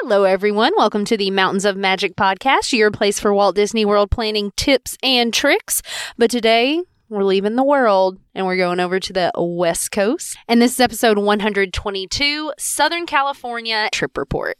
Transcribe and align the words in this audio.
Hello, 0.00 0.22
everyone. 0.22 0.72
Welcome 0.76 1.04
to 1.06 1.16
the 1.16 1.32
Mountains 1.32 1.64
of 1.64 1.76
Magic 1.76 2.14
podcast, 2.14 2.72
your 2.72 2.92
place 2.92 3.18
for 3.18 3.34
Walt 3.34 3.56
Disney 3.56 3.84
World 3.84 4.12
planning 4.12 4.52
tips 4.54 4.96
and 5.02 5.34
tricks. 5.34 5.82
But 6.16 6.30
today, 6.30 6.84
we're 7.08 7.24
leaving 7.24 7.56
the 7.56 7.64
world 7.64 8.16
and 8.32 8.46
we're 8.46 8.56
going 8.56 8.78
over 8.78 9.00
to 9.00 9.12
the 9.12 9.32
West 9.36 9.90
Coast. 9.90 10.36
And 10.46 10.62
this 10.62 10.74
is 10.74 10.80
episode 10.80 11.18
122 11.18 12.52
Southern 12.56 13.06
California 13.06 13.88
Trip 13.92 14.16
Report. 14.16 14.56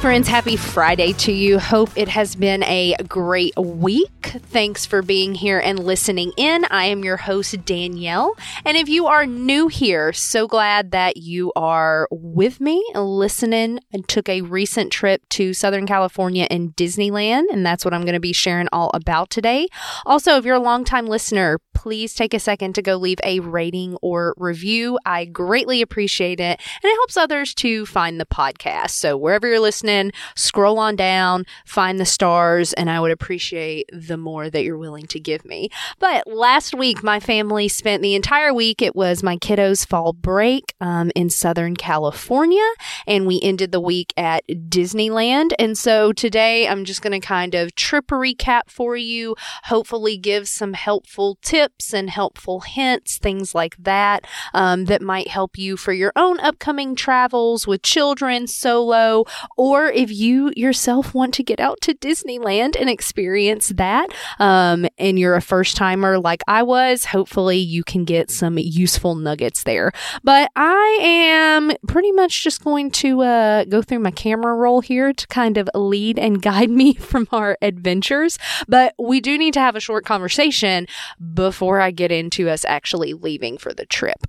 Friends, 0.00 0.28
happy 0.28 0.56
Friday 0.56 1.12
to 1.12 1.30
you. 1.30 1.58
Hope 1.58 1.90
it 1.94 2.08
has 2.08 2.34
been 2.34 2.62
a 2.62 2.96
great 3.06 3.52
week. 3.58 4.08
Thanks 4.22 4.86
for 4.86 5.02
being 5.02 5.34
here 5.34 5.58
and 5.58 5.78
listening 5.78 6.32
in. 6.38 6.64
I 6.70 6.86
am 6.86 7.04
your 7.04 7.18
host, 7.18 7.66
Daniele. 7.66 8.32
And 8.64 8.78
if 8.78 8.88
you 8.88 9.08
are 9.08 9.26
new 9.26 9.68
here, 9.68 10.14
so 10.14 10.48
glad 10.48 10.92
that 10.92 11.18
you 11.18 11.52
are 11.54 12.08
with 12.10 12.62
me 12.62 12.82
listening 12.94 13.80
and 13.92 14.08
took 14.08 14.30
a 14.30 14.40
recent 14.40 14.90
trip 14.90 15.20
to 15.30 15.52
Southern 15.52 15.86
California 15.86 16.46
and 16.50 16.74
Disneyland. 16.76 17.44
And 17.52 17.66
that's 17.66 17.84
what 17.84 17.92
I'm 17.92 18.04
going 18.04 18.14
to 18.14 18.20
be 18.20 18.32
sharing 18.32 18.68
all 18.72 18.90
about 18.94 19.28
today. 19.28 19.68
Also, 20.06 20.36
if 20.36 20.46
you're 20.46 20.56
a 20.56 20.60
longtime 20.60 21.08
listener, 21.08 21.58
please 21.74 22.14
take 22.14 22.32
a 22.32 22.40
second 22.40 22.74
to 22.74 22.82
go 22.82 22.96
leave 22.96 23.20
a 23.22 23.40
rating 23.40 23.96
or 24.00 24.34
review. 24.38 24.98
I 25.04 25.26
greatly 25.26 25.82
appreciate 25.82 26.40
it. 26.40 26.58
And 26.82 26.90
it 26.90 26.94
helps 26.94 27.18
others 27.18 27.54
to 27.56 27.84
find 27.84 28.18
the 28.18 28.26
podcast. 28.26 28.90
So 28.90 29.14
wherever 29.16 29.46
you're 29.46 29.60
listening, 29.60 29.89
listening, 29.90 30.12
scroll 30.36 30.78
on 30.78 30.96
down, 30.96 31.44
find 31.64 31.98
the 31.98 32.04
stars, 32.04 32.72
and 32.74 32.90
I 32.90 33.00
would 33.00 33.10
appreciate 33.10 33.88
the 33.92 34.16
more 34.16 34.50
that 34.50 34.64
you're 34.64 34.78
willing 34.78 35.06
to 35.08 35.20
give 35.20 35.44
me. 35.44 35.70
But 35.98 36.26
last 36.26 36.74
week, 36.74 37.02
my 37.02 37.20
family 37.20 37.68
spent 37.68 38.02
the 38.02 38.14
entire 38.14 38.52
week. 38.52 38.82
It 38.82 38.94
was 38.94 39.22
my 39.22 39.36
kiddos' 39.36 39.86
fall 39.86 40.12
break 40.12 40.74
um, 40.80 41.10
in 41.14 41.30
Southern 41.30 41.76
California, 41.76 42.66
and 43.06 43.26
we 43.26 43.40
ended 43.42 43.72
the 43.72 43.80
week 43.80 44.12
at 44.16 44.46
Disneyland. 44.48 45.52
And 45.58 45.76
so 45.76 46.12
today, 46.12 46.68
I'm 46.68 46.84
just 46.84 47.02
going 47.02 47.18
to 47.18 47.26
kind 47.26 47.54
of 47.54 47.74
trip 47.74 48.08
recap 48.08 48.62
for 48.68 48.96
you, 48.96 49.36
hopefully, 49.64 50.16
give 50.16 50.48
some 50.48 50.74
helpful 50.74 51.38
tips 51.42 51.92
and 51.92 52.10
helpful 52.10 52.60
hints, 52.60 53.18
things 53.18 53.54
like 53.54 53.76
that, 53.78 54.26
um, 54.54 54.86
that 54.86 55.02
might 55.02 55.28
help 55.28 55.58
you 55.58 55.76
for 55.76 55.92
your 55.92 56.12
own 56.16 56.38
upcoming 56.40 56.94
travels 56.94 57.66
with 57.66 57.82
children, 57.82 58.46
solo, 58.46 59.24
or 59.56 59.79
if 59.86 60.10
you 60.12 60.52
yourself 60.56 61.14
want 61.14 61.34
to 61.34 61.42
get 61.42 61.60
out 61.60 61.80
to 61.82 61.94
Disneyland 61.94 62.76
and 62.78 62.88
experience 62.88 63.68
that, 63.70 64.08
um, 64.38 64.86
and 64.98 65.18
you're 65.18 65.34
a 65.34 65.42
first 65.42 65.76
timer 65.76 66.18
like 66.18 66.42
I 66.46 66.62
was, 66.62 67.06
hopefully 67.06 67.58
you 67.58 67.84
can 67.84 68.04
get 68.04 68.30
some 68.30 68.58
useful 68.58 69.14
nuggets 69.14 69.62
there. 69.64 69.92
But 70.22 70.50
I 70.56 70.98
am 71.02 71.72
pretty 71.86 72.12
much 72.12 72.42
just 72.42 72.64
going 72.64 72.90
to 72.92 73.22
uh, 73.22 73.64
go 73.64 73.82
through 73.82 74.00
my 74.00 74.10
camera 74.10 74.54
roll 74.54 74.80
here 74.80 75.12
to 75.12 75.26
kind 75.28 75.56
of 75.56 75.68
lead 75.74 76.18
and 76.18 76.42
guide 76.50 76.70
me 76.70 76.94
from 76.94 77.28
our 77.32 77.56
adventures. 77.62 78.38
But 78.68 78.94
we 78.98 79.20
do 79.20 79.38
need 79.38 79.54
to 79.54 79.60
have 79.60 79.76
a 79.76 79.80
short 79.80 80.04
conversation 80.04 80.86
before 81.34 81.80
I 81.80 81.90
get 81.90 82.12
into 82.12 82.48
us 82.48 82.64
actually 82.64 83.14
leaving 83.14 83.58
for 83.58 83.72
the 83.72 83.86
trip. 83.86 84.26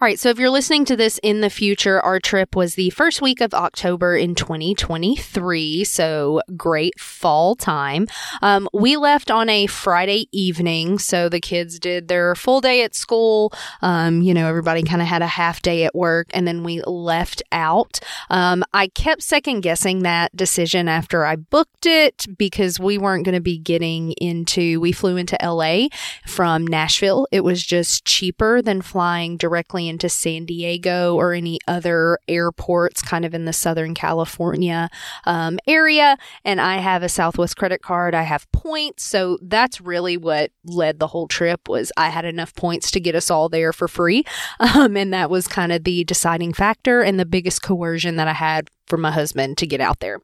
All 0.00 0.06
right, 0.06 0.18
so 0.18 0.30
if 0.30 0.38
you're 0.38 0.50
listening 0.50 0.84
to 0.86 0.96
this 0.96 1.18
in 1.22 1.40
the 1.40 1.50
future, 1.50 2.00
our 2.00 2.20
trip 2.20 2.56
was 2.56 2.74
the 2.74 2.90
first 2.90 3.20
week 3.20 3.40
of 3.40 3.54
October 3.54 4.16
in 4.16 4.34
2023, 4.34 5.84
so 5.84 6.40
great 6.56 6.98
fall 6.98 7.54
time. 7.54 8.06
Um, 8.42 8.68
we 8.72 8.96
left 8.96 9.30
on 9.30 9.48
a 9.48 9.66
Friday 9.66 10.28
evening, 10.32 10.98
so 10.98 11.28
the 11.28 11.40
kids 11.40 11.78
did 11.78 12.08
their 12.08 12.34
full 12.34 12.60
day 12.60 12.82
at 12.82 12.94
school. 12.94 13.52
Um, 13.82 14.22
you 14.22 14.34
know, 14.34 14.48
everybody 14.48 14.82
kind 14.82 15.02
of 15.02 15.08
had 15.08 15.22
a 15.22 15.26
half 15.26 15.62
day 15.62 15.84
at 15.84 15.94
work, 15.94 16.28
and 16.32 16.46
then 16.46 16.62
we 16.64 16.82
left 16.82 17.42
out. 17.52 18.00
Um, 18.30 18.64
I 18.72 18.88
kept 18.88 19.22
second 19.22 19.60
guessing 19.60 20.02
that 20.02 20.34
decision 20.34 20.88
after 20.88 21.24
I 21.24 21.36
booked 21.36 21.86
it 21.86 22.26
because 22.36 22.80
we 22.80 22.98
weren't 22.98 23.24
going 23.24 23.34
to 23.34 23.40
be 23.40 23.58
getting 23.58 24.12
into, 24.12 24.80
we 24.80 24.92
flew 24.92 25.16
into 25.16 25.36
LA 25.42 25.88
from 26.26 26.66
Nashville. 26.66 27.26
It 27.32 27.44
was 27.44 27.64
just 27.64 28.04
cheaper 28.04 28.62
than 28.62 28.82
flying 28.82 29.36
directly 29.36 29.69
directly 29.70 29.88
into 29.88 30.08
San 30.08 30.44
Diego 30.44 31.14
or 31.14 31.32
any 31.32 31.58
other 31.68 32.18
airports 32.26 33.02
kind 33.02 33.24
of 33.24 33.34
in 33.34 33.44
the 33.44 33.52
Southern 33.52 33.94
California 33.94 34.88
um, 35.26 35.58
area. 35.66 36.16
And 36.44 36.60
I 36.60 36.78
have 36.78 37.02
a 37.04 37.08
Southwest 37.08 37.56
credit 37.56 37.80
card. 37.80 38.14
I 38.14 38.22
have 38.22 38.50
points. 38.50 39.04
So 39.04 39.38
that's 39.42 39.80
really 39.80 40.16
what 40.16 40.50
led 40.64 40.98
the 40.98 41.06
whole 41.06 41.28
trip 41.28 41.68
was 41.68 41.92
I 41.96 42.08
had 42.08 42.24
enough 42.24 42.54
points 42.54 42.90
to 42.92 43.00
get 43.00 43.14
us 43.14 43.30
all 43.30 43.48
there 43.48 43.72
for 43.72 43.88
free. 43.88 44.24
Um, 44.60 44.96
and 44.96 45.12
that 45.12 45.30
was 45.30 45.48
kind 45.48 45.72
of 45.72 45.84
the 45.84 46.04
deciding 46.04 46.52
factor 46.52 47.00
and 47.00 47.18
the 47.18 47.26
biggest 47.26 47.62
coercion 47.62 48.16
that 48.16 48.28
I 48.28 48.32
had 48.32 48.68
for 48.86 48.96
my 48.96 49.10
husband 49.10 49.58
to 49.58 49.66
get 49.66 49.80
out 49.80 50.00
there. 50.00 50.20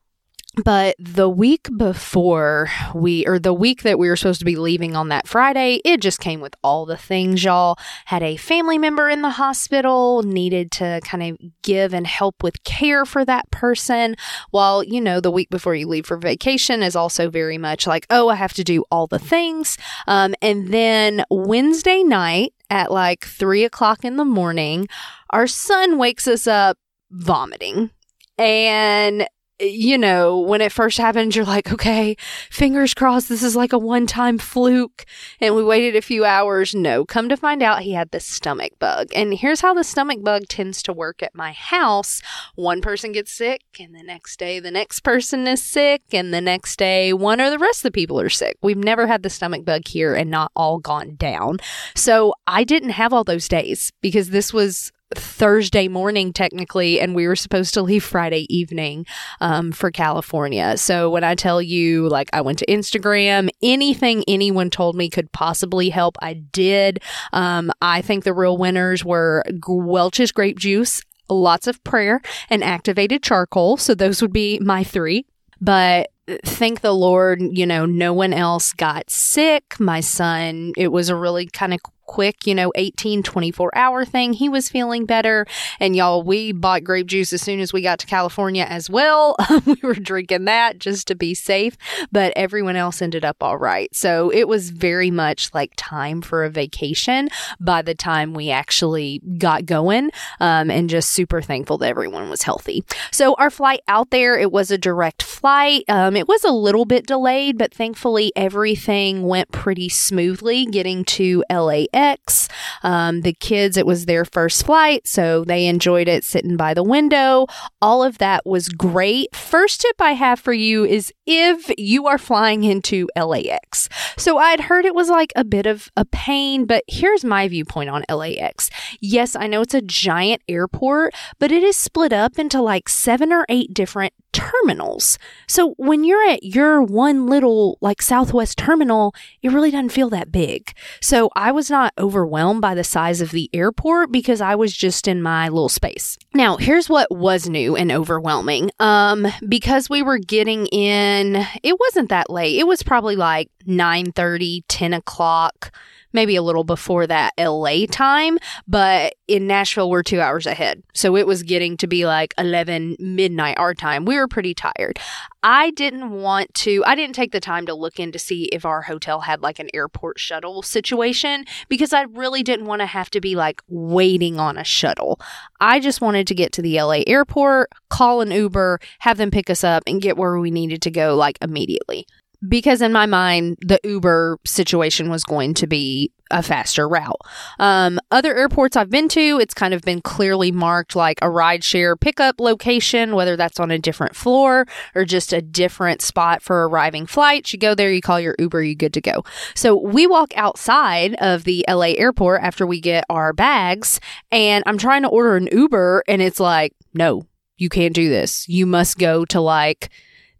But 0.65 0.97
the 0.99 1.29
week 1.29 1.69
before 1.77 2.71
we, 2.95 3.27
or 3.27 3.39
the 3.39 3.53
week 3.53 3.83
that 3.83 3.99
we 3.99 4.09
were 4.09 4.17
supposed 4.17 4.39
to 4.39 4.47
be 4.47 4.57
leaving 4.57 4.97
on 4.97 5.11
that 5.11 5.29
Friday, 5.29 5.83
it 5.85 6.01
just 6.01 6.19
came 6.19 6.41
with 6.41 6.55
all 6.65 6.87
the 6.87 6.97
things, 6.97 7.45
y'all. 7.45 7.77
Had 8.07 8.23
a 8.23 8.37
family 8.37 8.79
member 8.79 9.11
in 9.11 9.21
the 9.21 9.31
hospital, 9.31 10.23
needed 10.23 10.73
to 10.73 11.01
kind 11.05 11.23
of 11.23 11.39
give 11.63 11.93
and 11.93 12.07
help 12.07 12.43
with 12.43 12.65
care 12.65 13.05
for 13.05 13.23
that 13.27 13.51
person. 13.51 14.17
While, 14.51 14.83
you 14.83 15.01
know, 15.01 15.21
the 15.21 15.31
week 15.31 15.51
before 15.51 15.75
you 15.75 15.87
leave 15.87 16.07
for 16.07 16.17
vacation 16.17 16.83
is 16.83 16.97
also 16.97 17.29
very 17.29 17.59
much 17.59 17.87
like, 17.87 18.07
oh, 18.09 18.31
I 18.31 18.37
have 18.37 18.55
to 18.55 18.65
do 18.65 18.83
all 18.91 19.07
the 19.07 19.19
things. 19.19 19.77
Um, 20.07 20.35
and 20.41 20.73
then 20.73 21.25
Wednesday 21.29 22.03
night 22.03 22.55
at 22.71 22.91
like 22.91 23.27
three 23.27 23.65
o'clock 23.65 24.07
in 24.07 24.17
the 24.17 24.25
morning, 24.25 24.89
our 25.29 25.47
son 25.47 25.99
wakes 25.99 26.27
us 26.27 26.47
up 26.47 26.79
vomiting. 27.11 27.91
And 28.39 29.27
you 29.59 29.97
know, 29.97 30.39
when 30.39 30.61
it 30.61 30.73
first 30.73 30.99
happened, 30.99 31.35
you're 31.35 31.45
like, 31.45 31.73
okay, 31.73 32.17
fingers 32.51 32.95
crossed, 32.95 33.29
this 33.29 33.43
is 33.43 33.57
like 33.57 33.73
a 33.73 33.79
one 33.79 34.07
time 34.07 34.39
fluke. 34.39 35.05
And 35.41 35.55
we 35.55 35.65
waited 35.65 35.97
a 35.97 36.03
few 36.03 36.25
hours. 36.25 36.75
No, 36.75 37.05
come 37.05 37.29
to 37.29 37.37
find 37.37 37.63
out, 37.63 37.83
he 37.83 37.93
had 37.93 38.11
the 38.11 38.21
stomach 38.21 38.73
bug. 38.79 39.09
And 39.15 39.35
here's 39.35 39.61
how 39.61 39.75
the 39.75 39.85
stomach 39.85 40.23
bug 40.23 40.49
tends 40.49 40.83
to 40.85 40.93
work 40.93 41.23
at 41.23 41.35
my 41.35 41.53
house 41.53 42.23
one 42.55 42.81
person 42.81 43.13
gets 43.13 43.33
sick, 43.33 43.63
and 43.81 43.95
the 43.95 44.03
next 44.03 44.39
day, 44.39 44.61
the 44.61 44.71
next 44.71 45.01
person 45.01 45.47
is 45.47 45.63
sick, 45.63 46.03
and 46.13 46.33
the 46.33 46.41
next 46.41 46.79
day, 46.79 47.13
one 47.13 47.41
or 47.41 47.51
the 47.51 47.59
rest 47.59 47.81
of 47.81 47.85
the 47.85 47.91
people 47.91 48.21
are 48.21 48.29
sick. 48.29 48.57
We've 48.63 48.77
never 48.77 49.07
had 49.07 49.23
the 49.23 49.31
stomach 49.31 49.65
bug 49.65 49.87
here 49.89 50.15
and 50.15 50.31
not 50.31 50.53
all 50.57 50.79
gone 50.79 51.17
down. 51.17 51.59
So 51.95 52.35
I 52.47 52.65
didn't 52.65 52.91
have 52.91 53.13
all 53.13 53.25
those 53.25 53.49
days 53.49 53.93
because 54.01 54.31
this 54.31 54.53
was 54.53 54.93
Thursday 55.15 55.87
morning, 55.87 56.33
technically, 56.33 57.01
and 57.01 57.15
we 57.15 57.29
were 57.29 57.37
supposed 57.37 57.75
to 57.75 57.83
leave 57.83 58.03
Friday 58.03 58.47
evening 58.55 59.07
um, 59.41 59.71
for 59.71 59.91
California. 59.91 60.77
So 60.77 61.11
when 61.11 61.23
I 61.23 61.35
tell 61.35 61.63
you, 61.63 62.09
like, 62.09 62.29
I 62.33 62.41
went 62.41 62.59
to 62.59 62.67
Instagram, 62.67 63.49
anything 63.63 64.25
anyone 64.27 64.69
told 64.69 64.97
me 64.97 65.09
could 65.09 65.31
possibly 65.33 65.91
help, 65.91 66.17
I 66.21 66.35
did. 66.35 67.01
Um, 67.33 67.71
I 67.81 68.03
think 68.03 68.25
the 68.25 68.35
real 68.35 68.57
winners 68.57 69.05
were 69.05 69.45
Welch's 69.67 70.33
grape 70.33 70.59
juice, 70.59 71.03
lots 71.29 71.67
of 71.67 71.83
prayer, 71.85 72.21
and 72.51 72.65
activated 72.65 73.23
charcoal. 73.23 73.77
So 73.77 73.95
those 73.95 74.21
would 74.23 74.33
be 74.33 74.59
my 74.59 74.83
three. 74.83 75.25
But 75.61 76.11
thank 76.45 76.81
the 76.81 76.93
Lord, 76.93 77.41
you 77.41 77.67
know, 77.67 77.87
no 77.87 78.13
one 78.13 78.33
else 78.33 78.73
got 78.73 79.09
sick. 79.09 79.79
My 79.79 80.01
son, 80.01 80.73
it 80.77 80.89
was 80.89 81.09
a 81.09 81.17
really 81.17 81.47
kind 81.47 81.73
of 81.73 81.81
quick, 82.07 82.47
you 82.47 82.55
know, 82.55 82.73
18, 82.75 83.23
24 83.23 83.77
hour 83.77 84.05
thing. 84.05 84.33
He 84.33 84.49
was 84.49 84.69
feeling 84.69 85.07
better. 85.07 85.47
And 85.81 85.95
y'all, 85.95 86.23
we 86.23 86.53
bought 86.53 86.85
grape 86.85 87.07
juice 87.07 87.33
as 87.33 87.43
soon 87.43 87.61
as 87.61 87.73
we 87.73 87.83
got 87.83 87.99
to 88.01 88.07
California 88.07 88.65
as 88.69 88.89
well. 88.89 89.37
we 89.67 89.77
were 89.83 89.95
drinking 89.95 90.45
that 90.47 90.79
just 90.79 91.09
to 91.09 91.15
be 91.15 91.35
safe, 91.35 91.77
but 92.11 92.33
everyone 92.37 92.77
else 92.77 93.03
ended 93.03 93.25
up 93.25 93.37
all 93.43 93.59
right. 93.59 93.95
So 93.95 94.31
it 94.31 94.49
was 94.49 94.71
very 94.71 95.11
much 95.11 95.53
like 95.55 95.73
time 95.77 96.23
for 96.23 96.45
a 96.45 96.51
vacation 96.51 97.29
by 97.61 97.83
the 97.83 97.95
time 97.95 98.35
we 98.35 98.51
actually 98.51 99.21
got 99.39 99.67
going. 99.67 100.11
Um, 100.41 100.71
and 100.71 100.89
just 100.89 101.11
super 101.11 101.43
thankful 101.43 101.79
that 101.79 101.89
everyone 101.89 102.31
was 102.31 102.43
healthy. 102.43 102.85
So 103.11 103.35
our 103.35 103.51
flight 103.51 103.81
out 103.89 104.11
there, 104.11 104.39
it 104.39 104.53
was 104.53 104.71
a 104.71 104.79
direct 104.79 105.23
flight. 105.23 105.85
Um, 105.89 106.17
it 106.17 106.29
was 106.29 106.45
a 106.45 106.53
little 106.53 106.85
bit 106.85 107.07
delayed, 107.07 107.59
but 107.59 107.75
thankfully 107.75 108.33
everything 108.37 109.23
went 109.23 109.51
pretty 109.53 109.89
smoothly 109.89 110.67
getting 110.67 111.05
to 111.05 111.45
LA 111.51 111.85
X. 111.97 112.49
Um, 112.83 113.23
the 113.23 113.33
kids, 113.33 113.77
it 113.77 113.87
was 113.87 114.07
their 114.07 114.25
first 114.25 114.65
flight, 114.65 115.07
so 115.07 115.45
they 115.45 115.67
enjoyed 115.67 116.07
it 116.07 116.23
sitting 116.23 116.57
by 116.57 116.75
the 116.75 116.85
window. 116.85 117.47
All 117.83 118.05
of 118.05 118.19
that 118.19 118.45
was 118.47 118.69
great. 118.69 119.35
First 119.35 119.81
tip 119.81 120.01
I 120.01 120.13
have 120.13 120.39
for 120.39 120.53
you 120.53 120.85
is 120.85 121.13
if 121.27 121.73
you 121.79 122.07
are 122.07 122.19
flying 122.19 122.63
into 122.63 123.09
LAX. 123.17 123.89
So 124.17 124.39
I'd 124.39 124.61
heard 124.61 124.85
it 124.85 124.95
was 124.95 125.09
like 125.09 125.33
a 125.35 125.45
bit 125.45 125.67
of 125.67 125.91
a 125.97 126.05
pain, 126.05 126.67
but 126.67 126.85
here's 126.87 127.25
my 127.25 127.49
viewpoint 127.49 127.91
on 127.91 128.05
LAX. 128.11 128.71
Yes, 129.01 129.35
I 129.35 129.47
know 129.47 129.63
it's 129.63 129.75
a 129.75 129.83
giant 129.83 130.43
airport, 130.49 131.15
but 131.39 131.51
it 131.51 131.63
is 131.63 131.77
split 131.77 132.13
up 132.13 132.39
into 132.39 132.61
like 132.61 132.89
seven 132.89 133.33
or 133.33 133.47
eight 133.49 133.73
different 133.73 134.13
terminals. 134.37 135.19
So 135.49 135.73
when 135.79 136.05
you're 136.05 136.29
at 136.29 136.43
your 136.43 136.83
one 136.83 137.27
little 137.27 137.79
like 137.81 138.03
Southwest 138.03 138.59
terminal, 138.59 139.15
it 139.41 139.51
really 139.51 139.71
doesn't 139.71 139.89
feel 139.89 140.11
that 140.11 140.31
big. 140.31 140.77
So 141.01 141.31
I 141.35 141.53
was 141.53 141.71
not 141.71 141.95
overwhelmed 141.99 142.61
by 142.61 142.75
the 142.75 142.85
size 142.85 143.23
of 143.23 143.31
the 143.31 143.49
airport 143.55 144.13
because 144.13 144.43
I 144.43 144.55
was 144.55 144.77
just 144.77 145.09
in 145.09 145.23
my 145.23 145.49
little 145.49 145.71
space. 145.71 146.19
Now, 146.35 146.59
here's 146.59 146.91
what 146.91 147.11
was 147.11 147.49
new 147.49 147.77
and 147.77 147.91
overwhelming. 147.91 148.71
Um, 148.79 149.27
because 149.49 149.89
we 149.89 150.03
were 150.03 150.19
getting 150.19 150.67
in, 150.67 151.37
it 151.63 151.81
wasn't 151.81 152.11
that 152.11 152.29
late. 152.29 152.59
It 152.59 152.67
was 152.67 152.83
probably 152.83 153.17
like 153.17 153.49
9 153.65 154.13
30, 154.13 154.65
10 154.69 154.93
o'clock 154.93 155.73
maybe 156.13 156.37
a 156.37 156.43
little 156.43 156.65
before 156.65 157.07
that 157.07 157.33
LA 157.39 157.87
time, 157.91 158.39
but 158.67 159.15
in 159.29 159.47
Nashville, 159.47 159.91
we're 159.91 160.03
two 160.03 160.21
hours 160.21 160.47
ahead. 160.47 160.83
So 160.95 161.17
it 161.17 161.27
was 161.27 161.43
getting 161.43 161.77
to 161.79 161.87
be 161.87 162.07
like 162.07 162.35
11 162.39 162.97
midnight 162.99 163.59
our 163.59 163.75
time. 163.75 164.05
We 164.05 164.17
were 164.17 164.29
pretty 164.29 164.55
tired. 164.55 164.99
I 165.43 165.71
didn't 165.71 166.11
want 166.11 166.53
to, 166.55 166.83
I 166.85 166.95
didn't 166.95 167.15
take 167.15 167.33
the 167.33 167.41
time 167.41 167.67
to 167.67 167.75
look 167.75 168.01
in 168.01 168.11
to 168.13 168.19
see 168.19 168.45
if 168.47 168.65
our 168.65 168.83
hotel 168.83 169.21
had 169.21 169.43
like 169.43 169.59
an 169.59 169.71
airport 169.75 170.19
shuttle 170.19 170.63
situation 170.63 171.45
because 171.69 171.93
I 171.93 172.03
really 172.03 172.43
didn't 172.43 172.67
want 172.67 172.81
to 172.81 172.87
have 172.87 173.11
to 173.11 173.21
be 173.21 173.37
like 173.37 173.63
waiting 173.69 174.41
on 174.41 174.59
a 174.59 174.65
shuttle. 174.65 175.21
I 175.61 175.79
just 175.79 176.01
wanted 176.01 176.27
to 176.29 176.35
get 176.35 176.53
to 176.53 176.63
the 176.63 176.81
LA 176.81 177.03
airport, 177.07 177.71
call 177.91 178.21
an 178.21 178.31
Uber, 178.31 178.81
have 179.01 179.19
them 179.19 179.31
pick 179.31 179.49
us 179.49 179.63
up, 179.63 179.85
and 179.87 180.03
get 180.03 180.17
where 180.17 180.39
we 180.39 180.51
needed 180.51 180.83
to 180.83 180.91
go 180.91 181.15
like 181.15 181.39
immediately 181.41 182.07
because 182.49 182.83
in 182.83 182.93
my 182.93 183.07
mind, 183.07 183.59
the 183.61 183.81
Uber 183.85 184.39
situation 184.45 185.11
was 185.11 185.25
going 185.25 185.55
to 185.55 185.67
be 185.67 186.13
a 186.31 186.43
faster 186.43 186.89
route. 186.89 187.21
Um, 187.59 188.01
other 188.11 188.35
airports 188.35 188.77
I've 188.77 188.91
been 188.91 189.09
to, 189.11 189.39
it's 189.41 189.55
kind 189.55 189.73
of 189.73 189.83
been 189.83 190.01
clearly 190.01 190.51
marked 190.51 190.97
like 190.97 191.19
a 191.23 191.27
rideshare 191.27 191.99
pickup 191.99 192.41
location, 192.41 193.15
whether 193.15 193.37
that's 193.37 193.61
on 193.61 193.71
a 193.71 193.79
different 193.79 194.17
floor 194.17 194.67
or 194.95 195.05
just 195.05 195.33
a 195.33 195.41
different 195.41 196.03
spot 196.03 196.43
for 196.43 196.69
arriving 196.69 197.07
flights. 197.07 197.53
You 197.53 197.59
go 197.59 197.75
there, 197.75 197.93
you 197.93 198.01
call 198.01 198.21
your 198.21 198.35
Uber, 198.39 198.63
you 198.63 198.75
good 198.75 198.95
to 198.95 199.01
go. 199.01 199.25
So 199.55 199.77
we 199.77 200.07
walk 200.07 200.37
outside 200.37 201.15
of 201.21 201.45
the 201.45 201.65
LA 201.69 201.93
airport 201.97 202.43
after 202.43 202.67
we 202.67 202.81
get 202.81 203.05
our 203.09 203.33
bags, 203.33 204.01
and 204.33 204.65
I'm 204.67 204.79
trying 204.79 205.03
to 205.03 205.09
order 205.09 205.37
an 205.37 205.49
Uber, 205.53 206.03
and 206.09 206.21
it's 206.21 206.41
like, 206.41 206.73
no, 206.93 207.23
you 207.57 207.69
can't 207.69 207.95
do 207.95 208.09
this. 208.09 208.49
You 208.49 208.67
must 208.67 208.99
go 208.99 209.25
to 209.27 209.41
like 209.41 209.91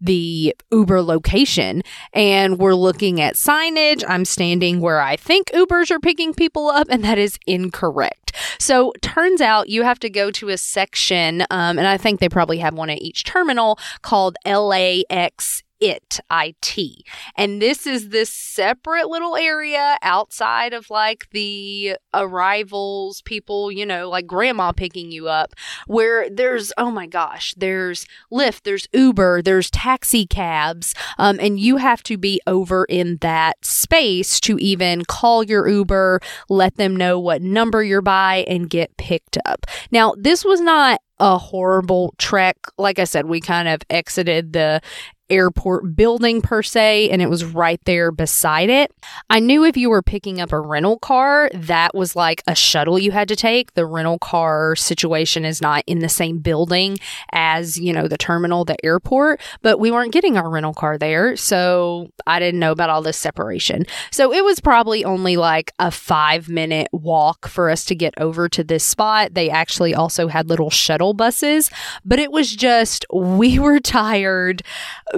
the 0.01 0.55
Uber 0.71 1.03
location 1.03 1.83
and 2.13 2.59
we're 2.59 2.75
looking 2.75 3.21
at 3.21 3.35
signage. 3.35 4.05
I'm 4.07 4.25
standing 4.25 4.81
where 4.81 5.01
I 5.01 5.17
think 5.17 5.49
Ubers 5.53 5.91
are 5.91 6.01
picking 6.01 6.35
people 6.35 6.69
up, 6.69 6.87
and 6.91 7.05
that 7.05 7.19
is 7.19 7.39
incorrect. 7.47 8.33
So, 8.59 8.93
turns 9.01 9.41
out 9.41 9.69
you 9.69 9.83
have 9.83 9.99
to 10.01 10.11
go 10.11 10.31
to 10.33 10.49
a 10.49 10.59
section, 10.59 11.43
um, 11.51 11.79
and 11.79 11.87
I 11.87 11.97
think 11.97 12.21
they 12.21 12.29
probably 12.29 12.59
have 12.59 12.75
one 12.75 12.91
at 12.91 13.01
each 13.01 13.25
terminal 13.25 13.79
called 14.03 14.37
LAX 14.45 15.63
it 15.81 16.21
it 16.31 17.03
and 17.37 17.61
this 17.61 17.87
is 17.87 18.09
this 18.11 18.31
separate 18.31 19.09
little 19.09 19.37
area 19.37 19.97
outside 20.03 20.73
of 20.73 20.89
like 20.91 21.29
the 21.31 21.97
arrivals 22.15 23.23
people 23.23 23.71
you 23.71 23.85
know 23.85 24.09
like 24.09 24.27
grandma 24.27 24.73
picking 24.73 25.11
you 25.11 25.29
up 25.29 25.55
where 25.87 26.29
there's 26.31 26.73
oh 26.79 26.91
my 26.91 27.07
gosh 27.07 27.55
there's 27.57 28.07
lyft 28.33 28.63
there's 28.63 28.87
uber 28.93 29.43
there's 29.43 29.71
taxi 29.71 30.27
cabs 30.27 30.95
um, 31.19 31.39
and 31.41 31.61
you 31.61 31.77
have 31.77 32.03
to 32.03 32.17
be 32.17 32.41
over 32.47 32.85
in 32.87 33.17
that 33.21 33.57
space 33.65 34.41
to 34.41 34.59
even 34.59 35.05
call 35.05 35.43
your 35.43 35.69
uber 35.69 36.21
let 36.49 36.77
them 36.77 36.97
know 36.97 37.19
what 37.19 37.43
number 37.43 37.83
you're 37.83 38.03
by 38.03 38.45
and 38.49 38.71
get 38.71 38.97
picked 38.97 39.39
up. 39.45 39.67
Now 39.91 40.15
this 40.17 40.45
was 40.45 40.61
not 40.61 41.01
a 41.19 41.39
horrible 41.39 42.15
trek. 42.19 42.57
Like 42.79 42.99
I 42.99 43.05
said, 43.05 43.27
we 43.27 43.41
kind 43.41 43.69
of 43.69 43.81
exited 43.91 44.53
the 44.53 44.81
airport 45.29 45.97
building 45.97 46.41
per 46.41 46.63
se, 46.63 47.11
and 47.11 47.21
it 47.21 47.29
was 47.29 47.45
right 47.45 47.81
there 47.85 48.13
beside 48.13 48.71
it. 48.71 48.93
I 49.29 49.41
knew 49.41 49.65
if 49.65 49.77
you 49.77 49.91
were 49.91 50.03
picking 50.03 50.41
up 50.41 50.53
a 50.53 50.61
rental 50.61 50.99
car, 50.99 51.51
that 51.53 51.95
was 51.95 52.15
like 52.15 52.43
a 52.47 52.55
shuttle 52.55 52.99
you 52.99 53.11
had 53.11 53.29
to 53.29 53.37
take. 53.37 53.75
The 53.75 53.87
rental 53.87 54.19
car 54.19 54.77
situation 54.77 55.45
is 55.45 55.61
not 55.61 55.85
in 55.87 56.01
the 56.01 56.09
same 56.09 56.39
building 56.39 56.99
as, 57.33 57.79
you 57.79 57.93
know, 57.93 58.09
the 58.09 58.19
terminal, 58.19 58.65
the 58.65 58.83
airport, 58.85 59.41
but 59.63 59.81
we 59.81 59.91
weren't 59.91 60.13
getting 60.13 60.37
our 60.37 60.49
rental 60.49 60.75
car 60.75 60.99
there. 60.99 61.37
So 61.37 62.09
I 62.27 62.39
didn't 62.39 62.61
know 62.61 62.73
about 62.73 62.91
all 62.91 63.03
this 63.03 63.17
separation. 63.17 63.85
So 64.11 64.33
it 64.33 64.45
was 64.45 64.61
probably 64.61 65.05
only 65.05 65.37
like 65.37 65.73
a 65.79 65.91
five 65.91 66.49
minute 66.49 66.89
walk 66.93 67.49
for 67.49 67.71
us 67.71 67.85
to 67.87 67.95
get 67.95 68.15
over 68.19 68.49
to 68.51 68.63
this 68.63 68.85
spot. 68.85 69.35
They 69.35 69.51
actually 69.51 69.95
also 69.95 70.29
had 70.29 70.49
little 70.49 70.71
shuttle 70.71 71.06
buses, 71.15 71.71
but 72.05 72.19
it 72.19 72.33
was 72.33 72.55
just, 72.55 73.05
we 73.13 73.59
were 73.67 73.81
tired 73.81 74.63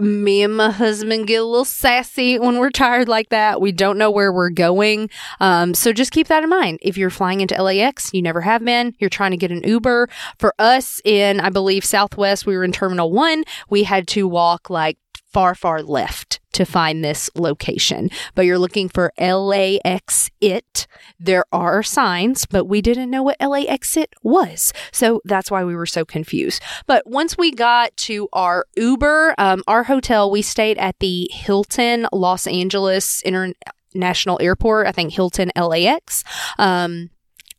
me 0.01 0.43
and 0.43 0.57
my 0.57 0.71
husband 0.71 1.27
get 1.27 1.41
a 1.41 1.45
little 1.45 1.65
sassy 1.65 2.39
when 2.39 2.59
we're 2.59 2.71
tired 2.71 3.09
like 3.09 3.31
that. 3.31 3.61
We 3.61 3.73
don't 3.73 3.99
know 3.99 4.11
where 4.11 4.33
we're 4.33 4.51
going. 4.51 5.11
Um, 5.41 5.75
so 5.75 5.93
just 5.93 6.13
keep 6.13 6.29
that 6.29 6.43
in 6.43 6.51
mind. 6.51 6.79
If 6.83 6.97
you're 6.97 7.11
flying 7.11 7.41
into 7.41 7.61
LAX, 7.61 8.13
you 8.13 8.23
never 8.23 8.43
have 8.43 8.65
been, 8.65 8.95
you're 8.99 9.11
trying 9.11 9.31
to 9.31 9.37
get 9.37 9.51
an 9.51 9.63
Uber. 9.65 10.09
For 10.39 10.55
us 10.59 11.01
in, 11.05 11.41
I 11.41 11.51
believe, 11.51 11.85
Southwest, 11.85 12.47
we 12.47 12.57
were 12.57 12.65
in 12.65 12.73
Terminal 12.73 13.11
1, 13.11 13.45
we 13.71 13.85
had 13.85 14.07
to 14.09 14.29
walk 14.29 14.71
like 14.71 14.99
far, 15.39 15.55
far 15.55 15.85
left 15.85 16.41
to 16.51 16.65
find 16.65 17.05
this 17.05 17.31
location. 17.37 18.11
But 18.35 18.45
you're 18.45 18.59
looking 18.59 18.89
for 18.89 19.13
LAX 19.21 20.31
it. 20.41 20.89
There 21.21 21.45
are 21.53 21.81
signs, 21.85 22.45
but 22.45 22.65
we 22.65 22.83
didn't 22.83 23.09
know 23.09 23.23
what 23.23 23.41
LAX-it 23.41 24.15
was. 24.25 24.73
So 24.91 25.21
that's 25.25 25.49
why 25.49 25.63
we 25.63 25.77
were 25.77 25.87
so 25.87 26.05
confused. 26.05 26.61
But 26.89 27.09
once 27.09 27.39
we 27.39 27.53
got 27.53 27.97
to 27.99 28.29
our 28.33 28.67
Uber, 28.75 29.37
um, 29.39 29.63
our 29.69 29.85
hotel, 29.85 30.29
we 30.29 30.43
stayed 30.43 30.77
at 30.79 30.99
the 30.99 31.31
Hilton 31.33 32.09
Los 32.13 32.49
Angeles 32.49 33.23
International 33.23 34.39
Airport, 34.43 34.89
I 34.89 34.91
think 34.91 35.13
Hilton 35.13 35.53
LAX. 35.55 36.25
Um, 36.59 37.11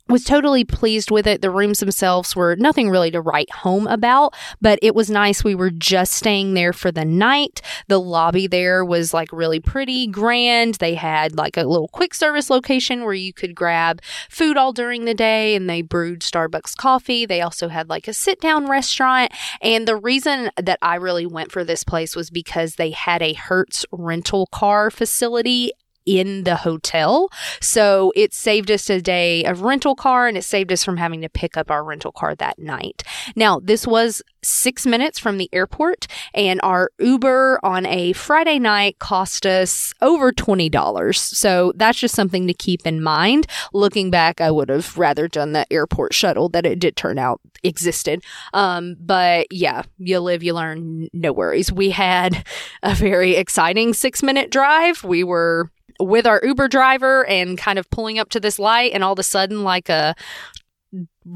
was 0.09 0.23
totally 0.23 0.63
pleased 0.63 1.11
with 1.11 1.27
it. 1.27 1.41
The 1.41 1.51
rooms 1.51 1.79
themselves 1.79 2.35
were 2.35 2.55
nothing 2.55 2.89
really 2.89 3.11
to 3.11 3.21
write 3.21 3.51
home 3.51 3.85
about, 3.87 4.33
but 4.59 4.79
it 4.81 4.95
was 4.95 5.09
nice. 5.09 5.43
We 5.43 5.55
were 5.55 5.69
just 5.69 6.13
staying 6.13 6.55
there 6.55 6.73
for 6.73 6.91
the 6.91 7.05
night. 7.05 7.61
The 7.87 7.99
lobby 7.99 8.47
there 8.47 8.83
was 8.83 9.13
like 9.13 9.31
really 9.31 9.59
pretty, 9.59 10.07
grand. 10.07 10.75
They 10.75 10.95
had 10.95 11.37
like 11.37 11.57
a 11.57 11.63
little 11.63 11.87
quick 11.89 12.13
service 12.13 12.49
location 12.49 13.03
where 13.03 13.13
you 13.13 13.33
could 13.33 13.53
grab 13.53 14.01
food 14.29 14.57
all 14.57 14.73
during 14.73 15.05
the 15.05 15.13
day 15.13 15.55
and 15.55 15.69
they 15.69 15.81
brewed 15.81 16.21
Starbucks 16.21 16.75
coffee. 16.75 17.25
They 17.25 17.41
also 17.41 17.67
had 17.67 17.89
like 17.89 18.07
a 18.07 18.13
sit 18.13 18.41
down 18.41 18.67
restaurant. 18.67 19.31
And 19.61 19.87
the 19.87 19.95
reason 19.95 20.49
that 20.57 20.79
I 20.81 20.95
really 20.95 21.27
went 21.27 21.51
for 21.51 21.63
this 21.63 21.83
place 21.83 22.15
was 22.15 22.31
because 22.31 22.75
they 22.75 22.91
had 22.91 23.21
a 23.21 23.33
Hertz 23.33 23.85
rental 23.91 24.47
car 24.47 24.89
facility 24.89 25.71
in 26.09 26.43
the 26.43 26.55
hotel. 26.55 27.29
So 27.61 28.11
it 28.15 28.33
saved 28.33 28.71
us 28.71 28.89
a 28.89 28.99
day 28.99 29.45
of 29.45 29.61
rental 29.61 29.93
car 29.93 30.27
and 30.27 30.35
it 30.35 30.43
saved 30.43 30.71
us 30.71 30.83
from 30.83 30.97
having 30.97 31.21
to 31.21 31.29
pick 31.29 31.55
up 31.55 31.69
our 31.69 31.83
rental 31.83 32.11
car 32.11 32.33
that 32.35 32.57
night. 32.57 33.03
Now, 33.35 33.59
this 33.59 33.85
was 33.85 34.23
six 34.41 34.85
minutes 34.85 35.19
from 35.19 35.37
the 35.37 35.49
airport, 35.51 36.07
and 36.33 36.59
our 36.63 36.89
Uber 36.99 37.59
on 37.61 37.85
a 37.85 38.13
Friday 38.13 38.57
night 38.57 38.99
cost 38.99 39.45
us 39.45 39.93
over 40.01 40.31
$20. 40.31 41.15
So 41.15 41.73
that's 41.75 41.99
just 41.99 42.15
something 42.15 42.47
to 42.47 42.53
keep 42.53 42.85
in 42.87 43.01
mind. 43.01 43.47
Looking 43.73 44.09
back, 44.09 44.41
I 44.41 44.51
would 44.51 44.69
have 44.69 44.97
rather 44.97 45.27
done 45.27 45.53
the 45.53 45.71
airport 45.71 46.13
shuttle 46.13 46.49
that 46.49 46.65
it 46.65 46.79
did 46.79 46.95
turn 46.95 47.19
out 47.19 47.41
existed. 47.63 48.23
Um, 48.53 48.95
but 48.99 49.51
yeah, 49.51 49.83
you 49.97 50.19
live, 50.19 50.43
you 50.43 50.53
learn, 50.53 51.09
no 51.13 51.33
worries. 51.33 51.71
We 51.71 51.91
had 51.91 52.45
a 52.83 52.95
very 52.95 53.35
exciting 53.35 53.93
six 53.93 54.23
minute 54.23 54.49
drive. 54.51 55.03
We 55.03 55.23
were 55.23 55.69
with 55.99 56.25
our 56.25 56.41
Uber 56.43 56.67
driver 56.67 57.25
and 57.27 57.57
kind 57.57 57.79
of 57.79 57.89
pulling 57.89 58.19
up 58.19 58.29
to 58.29 58.39
this 58.39 58.59
light, 58.59 58.91
and 58.93 59.03
all 59.03 59.13
of 59.13 59.19
a 59.19 59.23
sudden, 59.23 59.63
like 59.63 59.89
a 59.89 60.15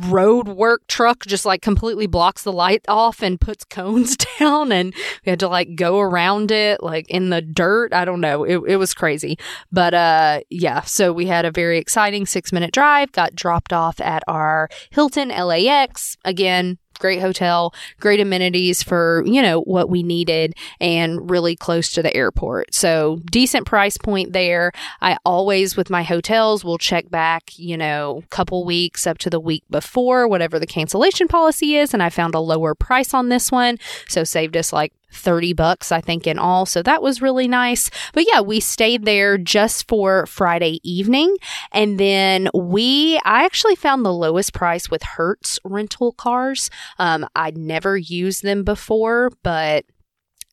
road 0.07 0.47
work 0.47 0.81
truck 0.87 1.25
just 1.25 1.45
like 1.45 1.61
completely 1.61 2.07
blocks 2.07 2.43
the 2.43 2.51
light 2.51 2.83
off 2.87 3.21
and 3.21 3.39
puts 3.39 3.63
cones 3.65 4.17
down 4.39 4.71
and 4.71 4.93
we 5.25 5.29
had 5.29 5.39
to 5.39 5.47
like 5.47 5.75
go 5.75 5.99
around 5.99 6.51
it 6.51 6.81
like 6.81 7.07
in 7.09 7.29
the 7.29 7.41
dirt. 7.41 7.93
I 7.93 8.05
don't 8.05 8.21
know. 8.21 8.43
It, 8.43 8.59
it 8.67 8.77
was 8.77 8.93
crazy. 8.93 9.37
But 9.71 9.93
uh 9.93 10.39
yeah 10.49 10.81
so 10.81 11.13
we 11.13 11.27
had 11.27 11.45
a 11.45 11.51
very 11.51 11.77
exciting 11.77 12.25
six 12.25 12.51
minute 12.51 12.71
drive 12.71 13.11
got 13.11 13.35
dropped 13.35 13.73
off 13.73 13.99
at 14.01 14.23
our 14.27 14.69
hilton 14.89 15.29
lax 15.29 16.17
again 16.25 16.79
great 17.03 17.19
hotel, 17.19 17.73
great 17.99 18.21
amenities 18.21 18.81
for, 18.81 19.25
you 19.25 19.41
know, 19.41 19.59
what 19.63 19.89
we 19.89 20.01
needed 20.03 20.55
and 20.79 21.29
really 21.29 21.53
close 21.53 21.91
to 21.91 22.01
the 22.01 22.15
airport. 22.15 22.73
So 22.73 23.19
decent 23.29 23.65
price 23.65 23.97
point 23.97 24.31
there. 24.31 24.71
I 25.01 25.17
always 25.25 25.75
with 25.75 25.89
my 25.89 26.03
hotels 26.03 26.63
will 26.63 26.77
check 26.77 27.09
back, 27.09 27.59
you 27.59 27.75
know, 27.75 28.23
couple 28.29 28.63
weeks 28.63 29.05
up 29.05 29.17
to 29.17 29.29
the 29.29 29.39
week 29.39 29.65
before, 29.69 30.29
whatever 30.29 30.59
the 30.59 30.65
cancellation 30.65 31.27
policy 31.27 31.75
is. 31.75 31.93
And 31.93 32.01
I 32.01 32.09
found 32.09 32.35
a 32.35 32.39
lower 32.39 32.73
price 32.73 33.13
on 33.13 33.27
this 33.27 33.51
one. 33.51 33.79
So 34.07 34.23
saved 34.23 34.55
us 34.55 34.71
like 34.71 34.93
30 35.13 35.53
bucks, 35.53 35.91
I 35.91 36.01
think, 36.01 36.27
in 36.27 36.39
all. 36.39 36.65
So 36.65 36.81
that 36.83 37.01
was 37.01 37.21
really 37.21 37.47
nice. 37.47 37.89
But 38.13 38.25
yeah, 38.31 38.41
we 38.41 38.59
stayed 38.59 39.05
there 39.05 39.37
just 39.37 39.87
for 39.87 40.25
Friday 40.25 40.79
evening. 40.83 41.35
And 41.71 41.99
then 41.99 42.49
we, 42.53 43.19
I 43.23 43.45
actually 43.45 43.75
found 43.75 44.05
the 44.05 44.13
lowest 44.13 44.53
price 44.53 44.89
with 44.89 45.03
Hertz 45.03 45.59
rental 45.63 46.11
cars. 46.13 46.69
Um, 46.99 47.27
I'd 47.35 47.57
never 47.57 47.97
used 47.97 48.43
them 48.43 48.63
before, 48.63 49.31
but 49.43 49.85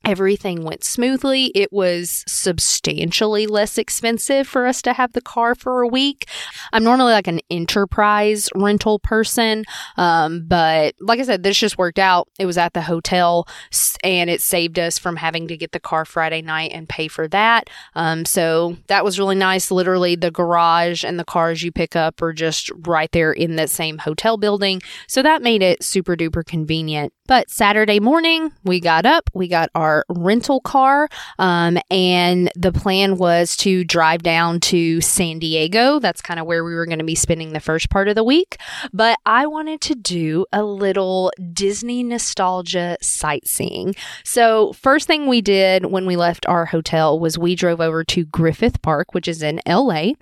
Everything 0.02 0.64
went 0.64 0.82
smoothly. 0.82 1.52
It 1.54 1.70
was 1.70 2.24
substantially 2.26 3.46
less 3.46 3.76
expensive 3.76 4.48
for 4.48 4.66
us 4.66 4.80
to 4.82 4.94
have 4.94 5.12
the 5.12 5.20
car 5.20 5.54
for 5.54 5.82
a 5.82 5.86
week. 5.86 6.26
I'm 6.72 6.82
normally 6.82 7.12
like 7.12 7.26
an 7.26 7.40
enterprise 7.50 8.48
rental 8.54 8.98
person, 8.98 9.66
um, 9.98 10.46
but 10.46 10.94
like 11.00 11.20
I 11.20 11.24
said, 11.24 11.42
this 11.42 11.58
just 11.58 11.76
worked 11.76 11.98
out. 11.98 12.28
It 12.38 12.46
was 12.46 12.56
at 12.56 12.72
the 12.72 12.80
hotel 12.80 13.46
and 14.02 14.30
it 14.30 14.40
saved 14.40 14.78
us 14.78 14.98
from 14.98 15.16
having 15.16 15.46
to 15.48 15.56
get 15.56 15.72
the 15.72 15.80
car 15.80 16.06
Friday 16.06 16.40
night 16.40 16.70
and 16.72 16.88
pay 16.88 17.06
for 17.06 17.28
that. 17.28 17.68
Um, 17.94 18.24
so 18.24 18.78
that 18.86 19.04
was 19.04 19.18
really 19.18 19.36
nice. 19.36 19.70
Literally, 19.70 20.16
the 20.16 20.30
garage 20.30 21.04
and 21.04 21.18
the 21.18 21.24
cars 21.26 21.62
you 21.62 21.72
pick 21.72 21.94
up 21.94 22.22
are 22.22 22.32
just 22.32 22.70
right 22.86 23.12
there 23.12 23.32
in 23.32 23.56
that 23.56 23.68
same 23.68 23.98
hotel 23.98 24.38
building. 24.38 24.80
So 25.06 25.22
that 25.22 25.42
made 25.42 25.62
it 25.62 25.84
super 25.84 26.16
duper 26.16 26.44
convenient. 26.44 27.12
But 27.26 27.50
Saturday 27.50 28.00
morning, 28.00 28.50
we 28.64 28.80
got 28.80 29.06
up, 29.06 29.30
we 29.34 29.46
got 29.46 29.68
our 29.74 29.89
rental 30.08 30.60
car, 30.60 31.08
um, 31.38 31.78
and 31.90 32.50
the 32.56 32.72
plan 32.72 33.16
was 33.16 33.56
to 33.58 33.84
drive 33.84 34.22
down 34.22 34.60
to 34.60 35.00
San 35.00 35.38
Diego. 35.38 35.98
That's 35.98 36.22
kind 36.22 36.40
of 36.40 36.46
where 36.46 36.64
we 36.64 36.74
were 36.74 36.86
going 36.86 36.98
to 36.98 37.04
be 37.04 37.14
spending 37.14 37.52
the 37.52 37.60
first 37.60 37.90
part 37.90 38.08
of 38.08 38.14
the 38.14 38.24
week. 38.24 38.58
But 38.92 39.18
I 39.26 39.46
wanted 39.46 39.80
to 39.82 39.94
do 39.94 40.46
a 40.52 40.62
little 40.62 41.32
Disney 41.52 42.02
nostalgia 42.02 42.96
sightseeing. 43.00 43.94
So, 44.24 44.72
first 44.72 45.06
thing 45.06 45.26
we 45.26 45.40
did 45.40 45.86
when 45.86 46.06
we 46.06 46.16
left 46.16 46.46
our 46.46 46.66
hotel 46.66 47.18
was 47.18 47.38
we 47.38 47.54
drove 47.54 47.80
over 47.80 48.04
to 48.04 48.24
Griffith 48.24 48.82
Park, 48.82 49.14
which 49.14 49.28
is 49.28 49.42
in 49.42 49.60
LA. 49.66 50.12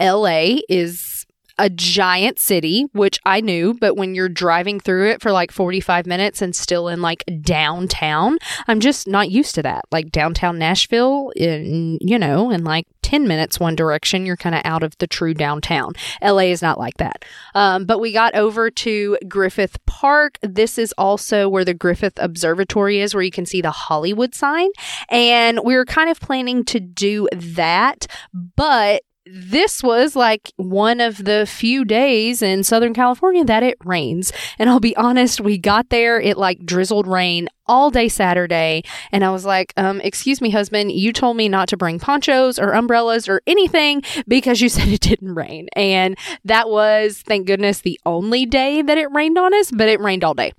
LA 0.00 0.60
is 0.68 1.26
a 1.58 1.70
giant 1.70 2.38
city, 2.38 2.86
which 2.92 3.18
I 3.24 3.40
knew, 3.40 3.74
but 3.74 3.96
when 3.96 4.14
you're 4.14 4.28
driving 4.28 4.80
through 4.80 5.10
it 5.10 5.22
for 5.22 5.32
like 5.32 5.52
45 5.52 6.06
minutes 6.06 6.42
and 6.42 6.54
still 6.54 6.88
in 6.88 7.00
like 7.00 7.24
downtown, 7.40 8.38
I'm 8.66 8.80
just 8.80 9.06
not 9.06 9.30
used 9.30 9.54
to 9.56 9.62
that. 9.62 9.84
Like 9.92 10.10
downtown 10.10 10.58
Nashville, 10.58 11.30
in, 11.36 11.98
you 12.00 12.18
know, 12.18 12.50
in 12.50 12.64
like 12.64 12.86
10 13.02 13.28
minutes 13.28 13.60
one 13.60 13.76
direction, 13.76 14.26
you're 14.26 14.36
kind 14.36 14.54
of 14.54 14.62
out 14.64 14.82
of 14.82 14.96
the 14.98 15.06
true 15.06 15.34
downtown. 15.34 15.92
LA 16.22 16.44
is 16.44 16.62
not 16.62 16.78
like 16.78 16.96
that. 16.96 17.24
Um, 17.54 17.84
but 17.84 18.00
we 18.00 18.12
got 18.12 18.34
over 18.34 18.70
to 18.70 19.18
Griffith 19.28 19.78
Park. 19.86 20.38
This 20.42 20.78
is 20.78 20.92
also 20.98 21.48
where 21.48 21.64
the 21.64 21.74
Griffith 21.74 22.14
Observatory 22.16 23.00
is, 23.00 23.14
where 23.14 23.22
you 23.22 23.30
can 23.30 23.46
see 23.46 23.60
the 23.60 23.70
Hollywood 23.70 24.34
sign. 24.34 24.70
And 25.10 25.60
we 25.64 25.76
were 25.76 25.84
kind 25.84 26.10
of 26.10 26.18
planning 26.18 26.64
to 26.64 26.80
do 26.80 27.28
that, 27.32 28.06
but 28.32 29.02
this 29.26 29.82
was 29.82 30.14
like 30.14 30.52
one 30.56 31.00
of 31.00 31.24
the 31.24 31.46
few 31.46 31.84
days 31.84 32.42
in 32.42 32.62
Southern 32.62 32.92
California 32.92 33.44
that 33.44 33.62
it 33.62 33.78
rains. 33.84 34.32
And 34.58 34.68
I'll 34.68 34.80
be 34.80 34.96
honest, 34.96 35.40
we 35.40 35.56
got 35.58 35.90
there, 35.90 36.20
it 36.20 36.36
like 36.36 36.64
drizzled 36.64 37.06
rain 37.06 37.48
all 37.66 37.90
day 37.90 38.08
Saturday. 38.08 38.82
And 39.12 39.24
I 39.24 39.30
was 39.30 39.44
like, 39.46 39.72
um, 39.76 40.00
excuse 40.02 40.40
me, 40.40 40.50
husband, 40.50 40.92
you 40.92 41.12
told 41.12 41.36
me 41.36 41.48
not 41.48 41.68
to 41.68 41.76
bring 41.76 41.98
ponchos 41.98 42.58
or 42.58 42.72
umbrellas 42.72 43.28
or 43.28 43.40
anything 43.46 44.02
because 44.28 44.60
you 44.60 44.68
said 44.70 44.88
it 44.88 45.00
didn't 45.00 45.34
rain. 45.34 45.68
And 45.74 46.18
that 46.44 46.68
was, 46.68 47.22
thank 47.22 47.46
goodness, 47.46 47.80
the 47.80 47.98
only 48.04 48.44
day 48.44 48.82
that 48.82 48.98
it 48.98 49.10
rained 49.12 49.38
on 49.38 49.54
us, 49.54 49.70
but 49.70 49.88
it 49.88 50.00
rained 50.00 50.24
all 50.24 50.34
day. 50.34 50.52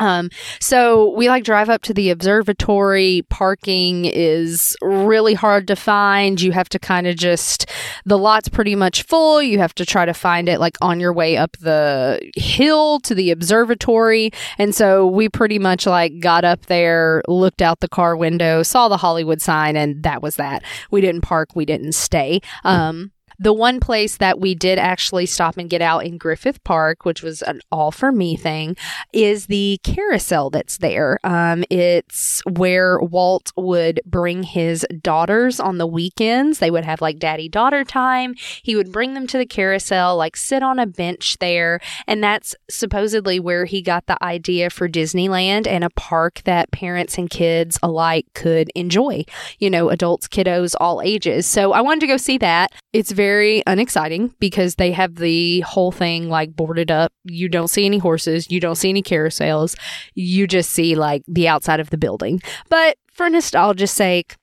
Um, 0.00 0.30
so 0.58 1.14
we 1.14 1.28
like 1.28 1.44
drive 1.44 1.68
up 1.68 1.82
to 1.82 1.94
the 1.94 2.10
observatory. 2.10 3.22
Parking 3.28 4.06
is 4.06 4.76
really 4.82 5.34
hard 5.34 5.68
to 5.68 5.76
find. 5.76 6.40
You 6.40 6.52
have 6.52 6.68
to 6.70 6.78
kind 6.78 7.06
of 7.06 7.16
just, 7.16 7.66
the 8.04 8.18
lot's 8.18 8.48
pretty 8.48 8.74
much 8.74 9.04
full. 9.04 9.40
You 9.40 9.58
have 9.58 9.74
to 9.76 9.86
try 9.86 10.04
to 10.06 10.14
find 10.14 10.48
it 10.48 10.58
like 10.58 10.76
on 10.80 10.98
your 10.98 11.12
way 11.12 11.36
up 11.36 11.56
the 11.58 12.18
hill 12.34 12.98
to 13.00 13.14
the 13.14 13.30
observatory. 13.30 14.32
And 14.58 14.74
so 14.74 15.06
we 15.06 15.28
pretty 15.28 15.58
much 15.58 15.86
like 15.86 16.18
got 16.20 16.44
up 16.44 16.66
there, 16.66 17.22
looked 17.28 17.62
out 17.62 17.80
the 17.80 17.88
car 17.88 18.16
window, 18.16 18.62
saw 18.62 18.88
the 18.88 18.96
Hollywood 18.96 19.40
sign, 19.40 19.76
and 19.76 20.02
that 20.02 20.22
was 20.22 20.36
that. 20.36 20.64
We 20.90 21.00
didn't 21.00 21.20
park, 21.20 21.50
we 21.54 21.64
didn't 21.64 21.92
stay. 21.92 22.40
Um, 22.64 23.12
the 23.40 23.54
one 23.54 23.80
place 23.80 24.18
that 24.18 24.38
we 24.38 24.54
did 24.54 24.78
actually 24.78 25.24
stop 25.24 25.56
and 25.56 25.70
get 25.70 25.80
out 25.80 26.04
in 26.04 26.18
Griffith 26.18 26.62
Park, 26.62 27.06
which 27.06 27.22
was 27.22 27.40
an 27.40 27.62
all 27.72 27.90
for 27.90 28.12
me 28.12 28.36
thing, 28.36 28.76
is 29.14 29.46
the 29.46 29.80
carousel 29.82 30.50
that's 30.50 30.76
there. 30.76 31.18
Um, 31.24 31.64
it's 31.70 32.42
where 32.46 33.00
Walt 33.00 33.50
would 33.56 34.02
bring 34.04 34.42
his 34.42 34.86
daughters 35.00 35.58
on 35.58 35.78
the 35.78 35.86
weekends. 35.86 36.58
They 36.58 36.70
would 36.70 36.84
have 36.84 37.00
like 37.00 37.18
daddy 37.18 37.48
daughter 37.48 37.82
time. 37.82 38.34
He 38.62 38.76
would 38.76 38.92
bring 38.92 39.14
them 39.14 39.26
to 39.28 39.38
the 39.38 39.46
carousel, 39.46 40.18
like 40.18 40.36
sit 40.36 40.62
on 40.62 40.78
a 40.78 40.86
bench 40.86 41.38
there. 41.38 41.80
And 42.06 42.22
that's 42.22 42.54
supposedly 42.68 43.40
where 43.40 43.64
he 43.64 43.80
got 43.80 44.04
the 44.04 44.22
idea 44.22 44.68
for 44.68 44.86
Disneyland 44.86 45.66
and 45.66 45.82
a 45.82 45.90
park 45.90 46.42
that 46.44 46.72
parents 46.72 47.16
and 47.16 47.30
kids 47.30 47.78
alike 47.82 48.26
could 48.34 48.70
enjoy. 48.74 49.24
You 49.58 49.70
know, 49.70 49.88
adults, 49.88 50.28
kiddos, 50.28 50.74
all 50.78 51.00
ages. 51.00 51.46
So 51.46 51.72
I 51.72 51.80
wanted 51.80 52.00
to 52.00 52.06
go 52.06 52.18
see 52.18 52.36
that. 52.36 52.72
It's 52.92 53.12
very 53.12 53.29
very 53.30 53.62
unexciting 53.66 54.34
because 54.40 54.74
they 54.74 54.90
have 54.90 55.14
the 55.14 55.60
whole 55.60 55.92
thing 55.92 56.28
like 56.28 56.56
boarded 56.56 56.90
up. 56.90 57.12
You 57.24 57.48
don't 57.48 57.68
see 57.68 57.86
any 57.86 57.98
horses, 57.98 58.50
you 58.50 58.58
don't 58.58 58.74
see 58.74 58.88
any 58.88 59.02
carousels, 59.02 59.76
you 60.14 60.48
just 60.48 60.70
see 60.70 60.96
like 60.96 61.22
the 61.28 61.46
outside 61.46 61.78
of 61.78 61.90
the 61.90 61.96
building. 61.96 62.42
But 62.68 62.96
for 63.12 63.30
nostalgia's 63.30 63.92
sake, 63.92 64.36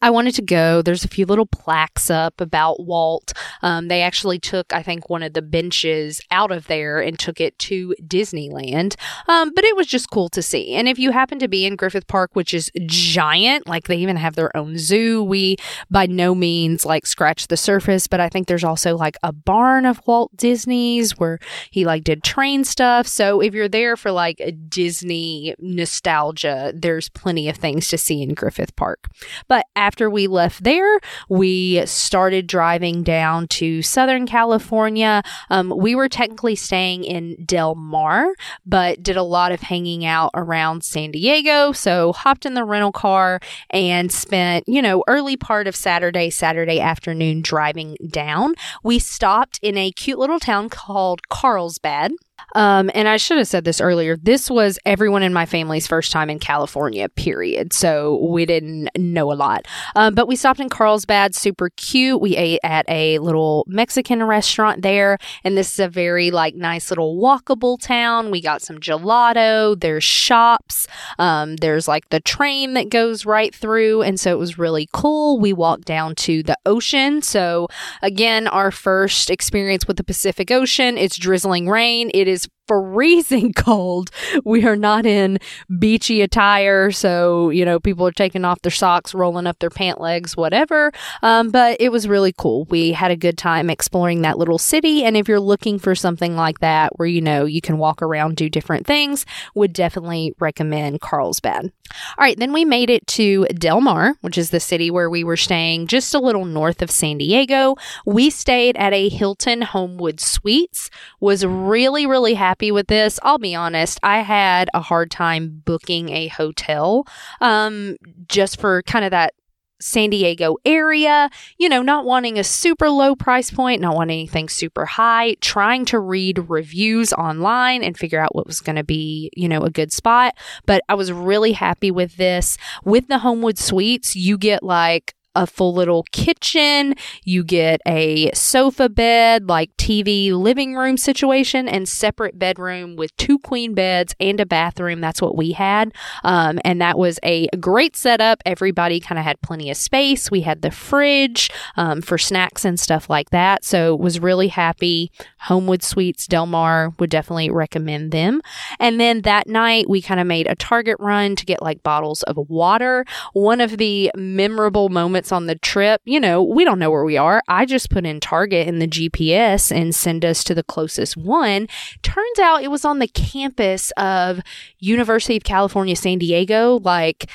I 0.00 0.10
wanted 0.10 0.34
to 0.36 0.42
go. 0.42 0.82
There's 0.82 1.04
a 1.04 1.08
few 1.08 1.26
little 1.26 1.46
plaques 1.46 2.10
up 2.10 2.40
about 2.40 2.84
Walt. 2.84 3.32
Um, 3.62 3.88
they 3.88 4.02
actually 4.02 4.38
took, 4.38 4.72
I 4.72 4.82
think, 4.82 5.08
one 5.08 5.22
of 5.22 5.32
the 5.32 5.42
benches 5.42 6.20
out 6.30 6.50
of 6.50 6.66
there 6.66 7.00
and 7.00 7.18
took 7.18 7.40
it 7.40 7.58
to 7.60 7.94
Disneyland. 8.02 8.96
Um, 9.28 9.52
but 9.54 9.64
it 9.64 9.76
was 9.76 9.86
just 9.86 10.10
cool 10.10 10.28
to 10.30 10.42
see. 10.42 10.74
And 10.74 10.88
if 10.88 10.98
you 10.98 11.12
happen 11.12 11.38
to 11.38 11.48
be 11.48 11.64
in 11.64 11.76
Griffith 11.76 12.06
Park, 12.06 12.30
which 12.34 12.52
is 12.52 12.70
giant, 12.86 13.66
like 13.66 13.86
they 13.86 13.96
even 13.96 14.16
have 14.16 14.34
their 14.34 14.54
own 14.56 14.76
zoo, 14.76 15.22
we 15.22 15.56
by 15.90 16.06
no 16.06 16.34
means 16.34 16.84
like 16.84 17.06
scratch 17.06 17.46
the 17.46 17.56
surface. 17.56 18.06
But 18.06 18.20
I 18.20 18.28
think 18.28 18.48
there's 18.48 18.64
also 18.64 18.96
like 18.96 19.16
a 19.22 19.32
barn 19.32 19.86
of 19.86 20.00
Walt 20.06 20.36
Disney's 20.36 21.18
where 21.18 21.38
he 21.70 21.84
like 21.84 22.04
did 22.04 22.22
train 22.22 22.64
stuff. 22.64 23.06
So 23.06 23.40
if 23.40 23.54
you're 23.54 23.68
there 23.68 23.96
for 23.96 24.10
like 24.10 24.40
a 24.40 24.52
Disney 24.52 25.54
nostalgia, 25.58 26.72
there's 26.74 27.08
plenty 27.08 27.48
of 27.48 27.56
things 27.56 27.88
to 27.88 27.98
see 27.98 28.22
in 28.22 28.34
Griffith 28.34 28.74
Park. 28.76 29.06
But 29.48 29.64
after 29.76 30.10
we 30.10 30.26
left 30.26 30.64
there, 30.64 30.98
we 31.28 31.84
started 31.86 32.46
driving 32.46 33.02
down 33.02 33.46
to 33.48 33.82
Southern 33.82 34.26
California. 34.26 35.22
Um, 35.50 35.72
we 35.76 35.94
were 35.94 36.08
technically 36.08 36.56
staying 36.56 37.04
in 37.04 37.36
Del 37.44 37.74
Mar, 37.74 38.34
but 38.64 39.02
did 39.02 39.16
a 39.16 39.22
lot 39.22 39.52
of 39.52 39.60
hanging 39.60 40.04
out 40.04 40.30
around 40.34 40.82
San 40.82 41.10
Diego. 41.12 41.72
So 41.72 42.12
hopped 42.12 42.46
in 42.46 42.54
the 42.54 42.64
rental 42.64 42.92
car 42.92 43.40
and 43.70 44.10
spent, 44.10 44.64
you 44.66 44.82
know, 44.82 45.04
early 45.06 45.36
part 45.36 45.66
of 45.68 45.76
Saturday, 45.76 46.30
Saturday 46.30 46.80
afternoon 46.80 47.42
driving 47.42 47.96
down. 48.08 48.54
We 48.82 48.98
stopped 48.98 49.58
in 49.62 49.76
a 49.76 49.92
cute 49.92 50.18
little 50.18 50.40
town 50.40 50.70
called 50.70 51.28
Carlsbad. 51.28 52.12
Um, 52.54 52.90
and 52.94 53.08
I 53.08 53.16
should 53.16 53.38
have 53.38 53.48
said 53.48 53.64
this 53.64 53.80
earlier. 53.80 54.16
This 54.16 54.50
was 54.50 54.78
everyone 54.86 55.22
in 55.22 55.32
my 55.32 55.46
family's 55.46 55.86
first 55.86 56.12
time 56.12 56.30
in 56.30 56.38
California, 56.38 57.08
period. 57.08 57.72
So 57.72 58.16
we 58.26 58.46
didn't 58.46 58.88
know 58.96 59.32
a 59.32 59.34
lot. 59.34 59.66
Um, 59.94 60.14
but 60.14 60.28
we 60.28 60.36
stopped 60.36 60.60
in 60.60 60.68
Carlsbad, 60.68 61.34
super 61.34 61.70
cute. 61.70 62.20
We 62.20 62.36
ate 62.36 62.60
at 62.62 62.84
a 62.88 63.18
little 63.18 63.64
Mexican 63.66 64.22
restaurant 64.22 64.82
there. 64.82 65.18
And 65.44 65.56
this 65.56 65.72
is 65.72 65.78
a 65.78 65.88
very 65.88 66.30
like 66.30 66.54
nice 66.54 66.90
little 66.90 67.16
walkable 67.16 67.80
town. 67.80 68.30
We 68.30 68.40
got 68.40 68.62
some 68.62 68.78
gelato. 68.78 69.78
There's 69.78 70.04
shops. 70.04 70.86
Um, 71.18 71.56
there's 71.56 71.88
like 71.88 72.08
the 72.10 72.20
train 72.20 72.74
that 72.74 72.90
goes 72.90 73.26
right 73.26 73.54
through. 73.54 74.02
And 74.02 74.18
so 74.18 74.30
it 74.30 74.38
was 74.38 74.58
really 74.58 74.88
cool. 74.92 75.38
We 75.38 75.52
walked 75.52 75.84
down 75.84 76.14
to 76.16 76.42
the 76.42 76.56
ocean. 76.64 77.22
So 77.22 77.68
again, 78.02 78.46
our 78.48 78.70
first 78.70 79.30
experience 79.30 79.86
with 79.86 79.96
the 79.96 80.04
Pacific 80.04 80.50
Ocean. 80.50 80.96
It's 80.96 81.16
drizzling 81.16 81.68
rain. 81.68 82.10
It 82.14 82.28
is 82.28 82.35
is 82.36 82.48
freezing 82.66 83.52
cold. 83.56 84.10
We 84.44 84.66
are 84.66 84.76
not 84.76 85.06
in 85.06 85.38
beachy 85.78 86.22
attire, 86.22 86.90
so 86.90 87.50
you 87.50 87.64
know 87.64 87.80
people 87.80 88.06
are 88.06 88.12
taking 88.12 88.44
off 88.44 88.62
their 88.62 88.70
socks, 88.70 89.14
rolling 89.14 89.46
up 89.46 89.58
their 89.58 89.70
pant 89.70 90.00
legs, 90.00 90.36
whatever. 90.36 90.92
Um, 91.22 91.50
but 91.50 91.76
it 91.80 91.90
was 91.90 92.08
really 92.08 92.32
cool. 92.36 92.66
We 92.66 92.92
had 92.92 93.10
a 93.10 93.16
good 93.16 93.38
time 93.38 93.70
exploring 93.70 94.22
that 94.22 94.38
little 94.38 94.58
city, 94.58 95.04
and 95.04 95.16
if 95.16 95.28
you're 95.28 95.40
looking 95.40 95.78
for 95.78 95.94
something 95.94 96.36
like 96.36 96.60
that, 96.60 96.98
where 96.98 97.08
you 97.08 97.20
know 97.20 97.44
you 97.44 97.60
can 97.60 97.78
walk 97.78 98.02
around, 98.02 98.36
do 98.36 98.48
different 98.48 98.86
things, 98.86 99.26
would 99.54 99.72
definitely 99.72 100.34
recommend 100.38 101.00
Carlsbad. 101.00 101.72
All 102.18 102.24
right, 102.24 102.38
then 102.38 102.52
we 102.52 102.64
made 102.64 102.90
it 102.90 103.06
to 103.08 103.44
Del 103.46 103.80
Mar, 103.80 104.16
which 104.20 104.36
is 104.36 104.50
the 104.50 104.60
city 104.60 104.90
where 104.90 105.08
we 105.08 105.22
were 105.22 105.36
staying 105.36 105.86
just 105.86 106.14
a 106.14 106.18
little 106.18 106.44
north 106.44 106.82
of 106.82 106.90
San 106.90 107.18
Diego. 107.18 107.76
We 108.04 108.30
stayed 108.30 108.76
at 108.76 108.92
a 108.92 109.08
Hilton 109.08 109.62
Homewood 109.62 110.20
Suites. 110.20 110.90
Was 111.20 111.46
really 111.46 112.06
really 112.06 112.34
happy 112.34 112.55
happy 112.56 112.72
with 112.72 112.86
this. 112.86 113.20
I'll 113.22 113.36
be 113.36 113.54
honest, 113.54 114.00
I 114.02 114.20
had 114.20 114.70
a 114.72 114.80
hard 114.80 115.10
time 115.10 115.60
booking 115.66 116.08
a 116.08 116.28
hotel 116.28 117.06
um, 117.42 117.98
just 118.28 118.58
for 118.58 118.82
kind 118.84 119.04
of 119.04 119.10
that 119.10 119.34
San 119.78 120.08
Diego 120.08 120.56
area, 120.64 121.28
you 121.58 121.68
know, 121.68 121.82
not 121.82 122.06
wanting 122.06 122.38
a 122.38 122.44
super 122.44 122.88
low 122.88 123.14
price 123.14 123.50
point, 123.50 123.82
not 123.82 123.94
wanting 123.94 124.20
anything 124.20 124.48
super 124.48 124.86
high, 124.86 125.34
trying 125.42 125.84
to 125.84 125.98
read 125.98 126.48
reviews 126.48 127.12
online 127.12 127.82
and 127.82 127.98
figure 127.98 128.20
out 128.20 128.34
what 128.34 128.46
was 128.46 128.62
going 128.62 128.76
to 128.76 128.84
be, 128.84 129.30
you 129.36 129.50
know, 129.50 129.60
a 129.60 129.68
good 129.68 129.92
spot. 129.92 130.32
But 130.64 130.80
I 130.88 130.94
was 130.94 131.12
really 131.12 131.52
happy 131.52 131.90
with 131.90 132.16
this. 132.16 132.56
With 132.86 133.08
the 133.08 133.18
Homewood 133.18 133.58
Suites, 133.58 134.16
you 134.16 134.38
get 134.38 134.62
like 134.62 135.14
a 135.36 135.46
full 135.46 135.74
little 135.74 136.04
kitchen. 136.12 136.94
You 137.22 137.44
get 137.44 137.80
a 137.86 138.32
sofa 138.32 138.88
bed, 138.88 139.48
like 139.48 139.76
TV 139.76 140.32
living 140.32 140.74
room 140.74 140.96
situation, 140.96 141.68
and 141.68 141.88
separate 141.88 142.38
bedroom 142.38 142.96
with 142.96 143.16
two 143.16 143.38
queen 143.38 143.74
beds 143.74 144.14
and 144.18 144.40
a 144.40 144.46
bathroom. 144.46 145.00
That's 145.00 145.22
what 145.22 145.36
we 145.36 145.52
had. 145.52 145.92
Um, 146.24 146.58
and 146.64 146.80
that 146.80 146.98
was 146.98 147.20
a 147.22 147.48
great 147.60 147.96
setup. 147.96 148.42
Everybody 148.46 148.98
kind 148.98 149.18
of 149.18 149.24
had 149.24 149.40
plenty 149.42 149.70
of 149.70 149.76
space. 149.76 150.30
We 150.30 150.40
had 150.40 150.62
the 150.62 150.70
fridge 150.70 151.50
um, 151.76 152.02
for 152.02 152.18
snacks 152.18 152.64
and 152.64 152.80
stuff 152.80 153.08
like 153.10 153.30
that. 153.30 153.64
So 153.64 153.94
was 153.94 154.18
really 154.18 154.48
happy. 154.48 155.12
Homewood 155.40 155.82
Suites, 155.82 156.26
Del 156.26 156.46
Mar 156.46 156.92
would 156.98 157.10
definitely 157.10 157.50
recommend 157.50 158.12
them. 158.12 158.40
And 158.80 158.98
then 159.00 159.22
that 159.22 159.46
night, 159.46 159.88
we 159.88 160.00
kind 160.00 160.20
of 160.20 160.26
made 160.26 160.46
a 160.46 160.54
Target 160.54 160.96
run 160.98 161.36
to 161.36 161.44
get 161.44 161.62
like 161.62 161.82
bottles 161.82 162.22
of 162.24 162.36
water. 162.48 163.04
One 163.32 163.60
of 163.60 163.76
the 163.78 164.10
memorable 164.16 164.88
moments 164.88 165.25
on 165.32 165.46
the 165.46 165.56
trip, 165.56 166.00
you 166.04 166.20
know, 166.20 166.42
we 166.42 166.64
don't 166.64 166.78
know 166.78 166.90
where 166.90 167.04
we 167.04 167.16
are. 167.16 167.42
I 167.48 167.66
just 167.66 167.90
put 167.90 168.06
in 168.06 168.20
Target 168.20 168.66
in 168.66 168.78
the 168.78 168.88
GPS 168.88 169.74
and 169.74 169.94
send 169.94 170.24
us 170.24 170.44
to 170.44 170.54
the 170.54 170.62
closest 170.62 171.16
one. 171.16 171.68
Turns 172.02 172.38
out 172.38 172.62
it 172.62 172.70
was 172.70 172.84
on 172.84 172.98
the 172.98 173.08
campus 173.08 173.92
of 173.96 174.40
University 174.78 175.36
of 175.36 175.44
California, 175.44 175.96
San 175.96 176.18
Diego, 176.18 176.78
like 176.82 177.30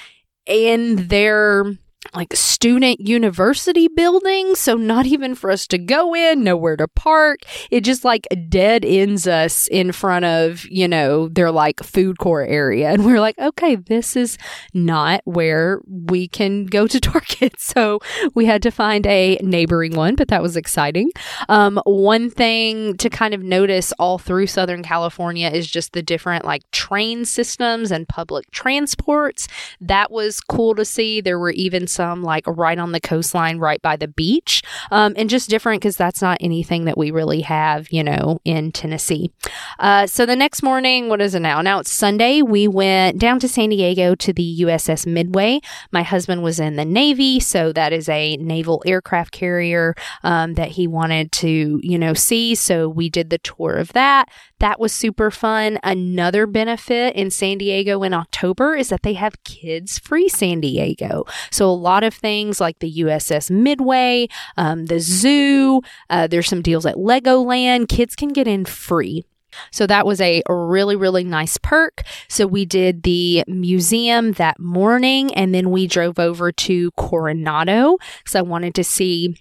in 0.45 1.07
their 1.07 1.65
like 2.13 2.35
student 2.35 2.99
university 2.99 3.87
building. 3.87 4.55
So 4.55 4.75
not 4.75 5.05
even 5.05 5.33
for 5.33 5.49
us 5.49 5.65
to 5.67 5.77
go 5.77 6.13
in, 6.13 6.43
nowhere 6.43 6.75
to 6.75 6.87
park. 6.87 7.39
It 7.69 7.81
just 7.81 8.03
like 8.03 8.27
dead 8.49 8.83
ends 8.83 9.27
us 9.27 9.67
in 9.67 9.91
front 9.91 10.25
of, 10.25 10.65
you 10.69 10.87
know, 10.87 11.29
their 11.29 11.51
like 11.51 11.81
food 11.81 12.17
court 12.17 12.49
area. 12.49 12.89
And 12.89 13.05
we're 13.05 13.21
like, 13.21 13.39
okay, 13.39 13.75
this 13.75 14.15
is 14.15 14.37
not 14.73 15.21
where 15.23 15.81
we 15.87 16.27
can 16.27 16.65
go 16.65 16.87
to 16.87 16.99
Target. 17.11 17.59
So 17.59 17.99
we 18.35 18.45
had 18.45 18.61
to 18.63 18.71
find 18.71 19.07
a 19.07 19.37
neighboring 19.41 19.95
one, 19.95 20.15
but 20.15 20.27
that 20.27 20.41
was 20.41 20.57
exciting. 20.57 21.11
Um, 21.47 21.81
one 21.85 22.29
thing 22.29 22.97
to 22.97 23.09
kind 23.09 23.33
of 23.33 23.41
notice 23.41 23.91
all 23.93 24.17
through 24.17 24.47
Southern 24.47 24.83
California 24.83 25.49
is 25.49 25.69
just 25.69 25.93
the 25.93 26.01
different 26.01 26.45
like 26.45 26.69
train 26.71 27.23
systems 27.25 27.91
and 27.91 28.07
public 28.07 28.49
transports. 28.51 29.47
That 29.79 30.11
was 30.11 30.41
cool 30.41 30.75
to 30.75 30.85
see. 30.85 31.21
There 31.21 31.39
were 31.39 31.51
even 31.51 31.87
some 31.87 32.00
like 32.23 32.45
right 32.47 32.77
on 32.77 32.91
the 32.91 32.99
coastline, 32.99 33.57
right 33.59 33.81
by 33.81 33.95
the 33.95 34.07
beach, 34.07 34.61
um, 34.91 35.13
and 35.15 35.29
just 35.29 35.49
different 35.49 35.81
because 35.81 35.97
that's 35.97 36.21
not 36.21 36.37
anything 36.41 36.85
that 36.85 36.97
we 36.97 37.11
really 37.11 37.41
have, 37.41 37.91
you 37.91 38.03
know, 38.03 38.39
in 38.45 38.71
Tennessee. 38.71 39.31
Uh, 39.79 40.07
so 40.07 40.25
the 40.25 40.35
next 40.35 40.63
morning, 40.63 41.09
what 41.09 41.21
is 41.21 41.35
it 41.35 41.39
now? 41.39 41.61
Now 41.61 41.79
it's 41.79 41.91
Sunday. 41.91 42.41
We 42.41 42.67
went 42.67 43.17
down 43.17 43.39
to 43.39 43.47
San 43.47 43.69
Diego 43.69 44.15
to 44.15 44.33
the 44.33 44.61
USS 44.61 45.05
Midway. 45.05 45.61
My 45.91 46.03
husband 46.03 46.43
was 46.43 46.59
in 46.59 46.75
the 46.75 46.85
Navy, 46.85 47.39
so 47.39 47.71
that 47.73 47.93
is 47.93 48.09
a 48.09 48.37
naval 48.37 48.81
aircraft 48.85 49.31
carrier 49.31 49.95
um, 50.23 50.55
that 50.55 50.69
he 50.69 50.87
wanted 50.87 51.31
to, 51.33 51.79
you 51.81 51.97
know, 51.97 52.13
see. 52.13 52.55
So 52.55 52.89
we 52.89 53.09
did 53.09 53.29
the 53.29 53.39
tour 53.39 53.75
of 53.75 53.93
that. 53.93 54.29
That 54.61 54.79
was 54.79 54.93
super 54.93 55.31
fun. 55.31 55.79
Another 55.81 56.45
benefit 56.45 57.15
in 57.15 57.31
San 57.31 57.57
Diego 57.57 58.03
in 58.03 58.13
October 58.13 58.75
is 58.75 58.89
that 58.89 59.01
they 59.01 59.13
have 59.13 59.43
kids 59.43 59.97
free 59.97 60.29
San 60.29 60.61
Diego. 60.61 61.25
So 61.49 61.65
a 61.67 61.73
lot 61.73 62.03
of 62.03 62.13
things 62.13 62.61
like 62.61 62.77
the 62.77 62.99
USS 62.99 63.49
Midway, 63.49 64.27
um, 64.57 64.85
the 64.85 64.99
zoo, 64.99 65.81
uh, 66.11 66.27
there's 66.27 66.47
some 66.47 66.61
deals 66.61 66.85
at 66.85 66.97
Legoland. 66.97 67.89
Kids 67.89 68.15
can 68.15 68.29
get 68.29 68.47
in 68.47 68.65
free. 68.65 69.25
So 69.71 69.87
that 69.87 70.05
was 70.05 70.21
a 70.21 70.43
really, 70.47 70.95
really 70.95 71.23
nice 71.23 71.57
perk. 71.57 72.03
So 72.29 72.45
we 72.45 72.63
did 72.63 73.01
the 73.01 73.43
museum 73.47 74.33
that 74.33 74.59
morning 74.59 75.33
and 75.33 75.55
then 75.55 75.71
we 75.71 75.87
drove 75.87 76.19
over 76.19 76.51
to 76.51 76.91
Coronado 76.91 77.97
because 78.19 78.35
I 78.35 78.43
wanted 78.43 78.75
to 78.75 78.83
see 78.83 79.35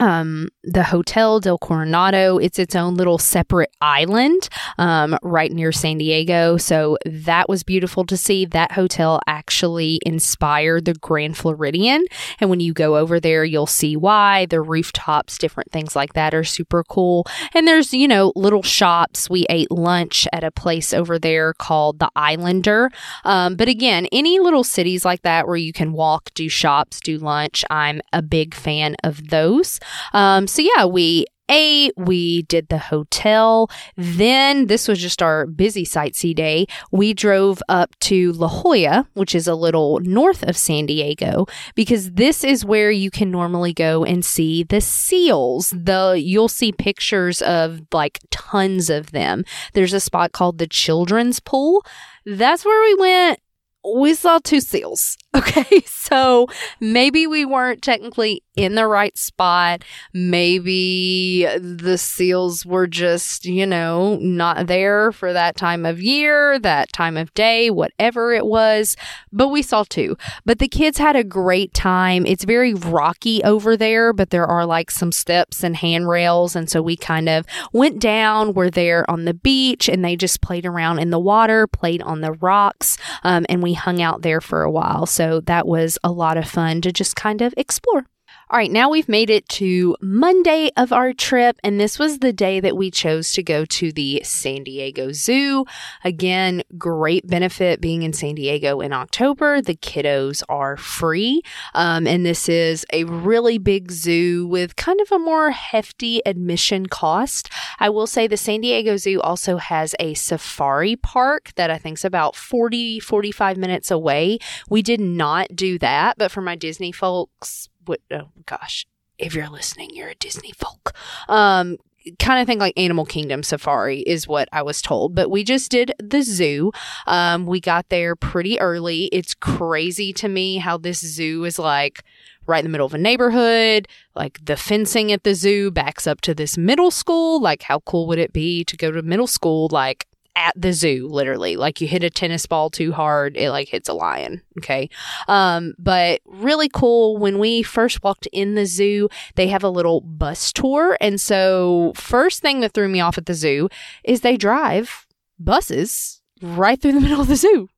um, 0.00 0.48
the 0.64 0.82
Hotel 0.82 1.40
del 1.40 1.58
Coronado. 1.58 2.38
It's 2.38 2.58
its 2.58 2.74
own 2.74 2.94
little 2.94 3.18
separate 3.18 3.70
island 3.80 4.48
um, 4.78 5.16
right 5.22 5.52
near 5.52 5.72
San 5.72 5.98
Diego. 5.98 6.56
So 6.56 6.98
that 7.04 7.48
was 7.48 7.62
beautiful 7.62 8.04
to 8.06 8.16
see. 8.16 8.44
That 8.44 8.72
hotel 8.72 9.20
actually 9.26 10.00
inspired 10.04 10.84
the 10.84 10.94
Grand 10.94 11.36
Floridian. 11.36 12.04
And 12.40 12.50
when 12.50 12.60
you 12.60 12.72
go 12.72 12.96
over 12.96 13.20
there, 13.20 13.44
you'll 13.44 13.66
see 13.66 13.96
why. 13.96 14.46
The 14.46 14.60
rooftops, 14.60 15.38
different 15.38 15.70
things 15.70 15.94
like 15.94 16.14
that 16.14 16.34
are 16.34 16.44
super 16.44 16.82
cool. 16.84 17.26
And 17.54 17.68
there's, 17.68 17.94
you 17.94 18.08
know, 18.08 18.32
little 18.34 18.62
shops. 18.62 19.30
We 19.30 19.46
ate 19.48 19.70
lunch 19.70 20.26
at 20.32 20.42
a 20.42 20.50
place 20.50 20.92
over 20.92 21.18
there 21.18 21.54
called 21.54 22.00
the 22.00 22.10
Islander. 22.16 22.90
Um, 23.24 23.54
but 23.54 23.68
again, 23.68 24.06
any 24.10 24.40
little 24.40 24.64
cities 24.64 25.04
like 25.04 25.22
that 25.22 25.46
where 25.46 25.56
you 25.56 25.72
can 25.72 25.92
walk, 25.92 26.30
do 26.34 26.48
shops, 26.48 27.00
do 27.00 27.18
lunch, 27.18 27.64
I'm 27.70 28.00
a 28.12 28.22
big 28.22 28.54
fan 28.54 28.96
of 29.04 29.28
those. 29.28 29.78
Um, 30.12 30.46
so 30.46 30.62
yeah, 30.62 30.84
we 30.84 31.26
ate, 31.48 31.92
we 31.96 32.42
did 32.42 32.68
the 32.68 32.78
hotel. 32.78 33.70
Then 33.96 34.66
this 34.66 34.88
was 34.88 34.98
just 34.98 35.22
our 35.22 35.46
busy 35.46 35.84
sightsee 35.84 36.34
day. 36.34 36.66
We 36.90 37.14
drove 37.14 37.62
up 37.68 37.98
to 38.00 38.32
La 38.32 38.48
Jolla, 38.48 39.08
which 39.14 39.34
is 39.34 39.46
a 39.46 39.54
little 39.54 40.00
north 40.00 40.42
of 40.42 40.56
San 40.56 40.86
Diego, 40.86 41.46
because 41.74 42.12
this 42.12 42.44
is 42.44 42.64
where 42.64 42.90
you 42.90 43.10
can 43.10 43.30
normally 43.30 43.72
go 43.72 44.04
and 44.04 44.24
see 44.24 44.62
the 44.62 44.80
seals. 44.80 45.70
The 45.70 46.20
you'll 46.22 46.48
see 46.48 46.72
pictures 46.72 47.42
of 47.42 47.80
like 47.92 48.20
tons 48.30 48.90
of 48.90 49.12
them. 49.12 49.44
There's 49.74 49.92
a 49.92 50.00
spot 50.00 50.32
called 50.32 50.58
the 50.58 50.66
Children's 50.66 51.40
Pool. 51.40 51.84
That's 52.24 52.64
where 52.64 52.82
we 52.82 52.94
went 52.94 53.40
we 53.84 54.14
saw 54.14 54.38
two 54.38 54.60
seals. 54.60 55.16
Okay. 55.44 55.82
So 55.86 56.46
maybe 56.80 57.26
we 57.26 57.44
weren't 57.44 57.82
technically 57.82 58.42
in 58.56 58.76
the 58.76 58.86
right 58.86 59.16
spot. 59.18 59.82
Maybe 60.12 61.44
the 61.58 61.98
seals 61.98 62.64
were 62.64 62.86
just, 62.86 63.44
you 63.44 63.66
know, 63.66 64.16
not 64.16 64.68
there 64.68 65.10
for 65.10 65.32
that 65.32 65.56
time 65.56 65.84
of 65.84 66.00
year, 66.00 66.58
that 66.60 66.92
time 66.92 67.16
of 67.16 67.34
day, 67.34 67.68
whatever 67.70 68.32
it 68.32 68.46
was. 68.46 68.96
But 69.32 69.48
we 69.48 69.62
saw 69.62 69.84
two. 69.88 70.16
But 70.44 70.60
the 70.60 70.68
kids 70.68 70.98
had 70.98 71.16
a 71.16 71.24
great 71.24 71.74
time. 71.74 72.26
It's 72.26 72.44
very 72.44 72.74
rocky 72.74 73.42
over 73.42 73.76
there, 73.76 74.12
but 74.12 74.30
there 74.30 74.46
are 74.46 74.66
like 74.66 74.90
some 74.90 75.10
steps 75.10 75.64
and 75.64 75.76
handrails. 75.76 76.54
And 76.54 76.70
so 76.70 76.80
we 76.80 76.96
kind 76.96 77.28
of 77.28 77.44
went 77.72 77.98
down, 77.98 78.54
we're 78.54 78.70
there 78.70 79.08
on 79.10 79.24
the 79.24 79.34
beach, 79.34 79.88
and 79.88 80.04
they 80.04 80.14
just 80.14 80.40
played 80.40 80.66
around 80.66 81.00
in 81.00 81.10
the 81.10 81.18
water, 81.18 81.66
played 81.66 82.02
on 82.02 82.20
the 82.20 82.32
rocks, 82.32 82.98
um, 83.24 83.46
and 83.48 83.62
we 83.62 83.72
hung 83.72 84.00
out 84.00 84.22
there 84.22 84.40
for 84.40 84.62
a 84.62 84.70
while. 84.70 85.06
So 85.06 85.23
that 85.46 85.66
was 85.66 85.98
a 86.02 86.10
lot 86.10 86.36
of 86.36 86.48
fun 86.48 86.80
to 86.82 86.92
just 86.92 87.16
kind 87.16 87.42
of 87.42 87.54
explore. 87.56 88.06
All 88.50 88.58
right, 88.58 88.70
now 88.70 88.90
we've 88.90 89.08
made 89.08 89.30
it 89.30 89.48
to 89.50 89.96
Monday 90.02 90.70
of 90.76 90.92
our 90.92 91.14
trip, 91.14 91.58
and 91.64 91.80
this 91.80 91.98
was 91.98 92.18
the 92.18 92.32
day 92.32 92.60
that 92.60 92.76
we 92.76 92.90
chose 92.90 93.32
to 93.32 93.42
go 93.42 93.64
to 93.64 93.90
the 93.90 94.20
San 94.22 94.64
Diego 94.64 95.12
Zoo. 95.12 95.64
Again, 96.04 96.62
great 96.76 97.26
benefit 97.26 97.80
being 97.80 98.02
in 98.02 98.12
San 98.12 98.34
Diego 98.34 98.82
in 98.82 98.92
October. 98.92 99.62
The 99.62 99.74
kiddos 99.74 100.42
are 100.50 100.76
free, 100.76 101.40
um, 101.72 102.06
and 102.06 102.26
this 102.26 102.46
is 102.46 102.84
a 102.92 103.04
really 103.04 103.56
big 103.56 103.90
zoo 103.90 104.46
with 104.46 104.76
kind 104.76 105.00
of 105.00 105.10
a 105.10 105.18
more 105.18 105.50
hefty 105.50 106.20
admission 106.26 106.84
cost. 106.84 107.48
I 107.80 107.88
will 107.88 108.06
say 108.06 108.26
the 108.26 108.36
San 108.36 108.60
Diego 108.60 108.98
Zoo 108.98 109.22
also 109.22 109.56
has 109.56 109.94
a 109.98 110.12
safari 110.12 110.96
park 110.96 111.52
that 111.56 111.70
I 111.70 111.78
think 111.78 111.96
is 111.96 112.04
about 112.04 112.36
40, 112.36 113.00
45 113.00 113.56
minutes 113.56 113.90
away. 113.90 114.38
We 114.68 114.82
did 114.82 115.00
not 115.00 115.56
do 115.56 115.78
that, 115.78 116.18
but 116.18 116.30
for 116.30 116.42
my 116.42 116.56
Disney 116.56 116.92
folks, 116.92 117.70
what 117.86 118.00
oh 118.10 118.28
gosh 118.46 118.86
if 119.18 119.34
you're 119.34 119.48
listening 119.48 119.90
you're 119.92 120.08
a 120.08 120.14
disney 120.14 120.52
folk. 120.52 120.92
Um 121.28 121.78
kind 122.18 122.38
of 122.38 122.46
thing 122.46 122.58
like 122.58 122.74
animal 122.76 123.06
kingdom 123.06 123.42
safari 123.42 124.00
is 124.00 124.28
what 124.28 124.46
i 124.52 124.60
was 124.60 124.82
told 124.82 125.14
but 125.14 125.30
we 125.30 125.42
just 125.42 125.70
did 125.70 125.92
the 125.98 126.20
zoo. 126.22 126.70
Um 127.06 127.46
we 127.46 127.60
got 127.60 127.88
there 127.88 128.14
pretty 128.14 128.60
early. 128.60 129.04
It's 129.06 129.34
crazy 129.34 130.12
to 130.14 130.28
me 130.28 130.58
how 130.58 130.76
this 130.76 131.00
zoo 131.00 131.44
is 131.44 131.58
like 131.58 132.02
right 132.46 132.58
in 132.58 132.64
the 132.64 132.68
middle 132.70 132.86
of 132.86 132.94
a 132.94 132.98
neighborhood. 132.98 133.88
Like 134.14 134.44
the 134.44 134.56
fencing 134.56 135.12
at 135.12 135.24
the 135.24 135.34
zoo 135.34 135.70
backs 135.70 136.06
up 136.06 136.20
to 136.22 136.34
this 136.34 136.58
middle 136.58 136.90
school. 136.90 137.40
Like 137.40 137.62
how 137.62 137.80
cool 137.80 138.06
would 138.08 138.18
it 138.18 138.32
be 138.32 138.64
to 138.64 138.76
go 138.76 138.90
to 138.90 139.02
middle 139.02 139.26
school 139.26 139.68
like 139.70 140.06
at 140.36 140.52
the 140.56 140.72
zoo, 140.72 141.06
literally. 141.08 141.56
Like 141.56 141.80
you 141.80 141.88
hit 141.88 142.04
a 142.04 142.10
tennis 142.10 142.46
ball 142.46 142.70
too 142.70 142.92
hard, 142.92 143.36
it 143.36 143.50
like 143.50 143.68
hits 143.68 143.88
a 143.88 143.92
lion. 143.92 144.42
Okay. 144.58 144.88
Um, 145.28 145.74
but 145.78 146.20
really 146.24 146.68
cool. 146.68 147.16
When 147.16 147.38
we 147.38 147.62
first 147.62 148.02
walked 148.02 148.26
in 148.32 148.54
the 148.54 148.66
zoo, 148.66 149.08
they 149.36 149.48
have 149.48 149.62
a 149.62 149.68
little 149.68 150.00
bus 150.00 150.52
tour. 150.52 150.96
And 151.00 151.20
so, 151.20 151.92
first 151.96 152.42
thing 152.42 152.60
that 152.60 152.72
threw 152.72 152.88
me 152.88 153.00
off 153.00 153.18
at 153.18 153.26
the 153.26 153.34
zoo 153.34 153.68
is 154.02 154.20
they 154.20 154.36
drive 154.36 155.06
buses 155.38 156.20
right 156.42 156.80
through 156.80 156.92
the 156.92 157.00
middle 157.02 157.20
of 157.20 157.28
the 157.28 157.36
zoo, 157.36 157.68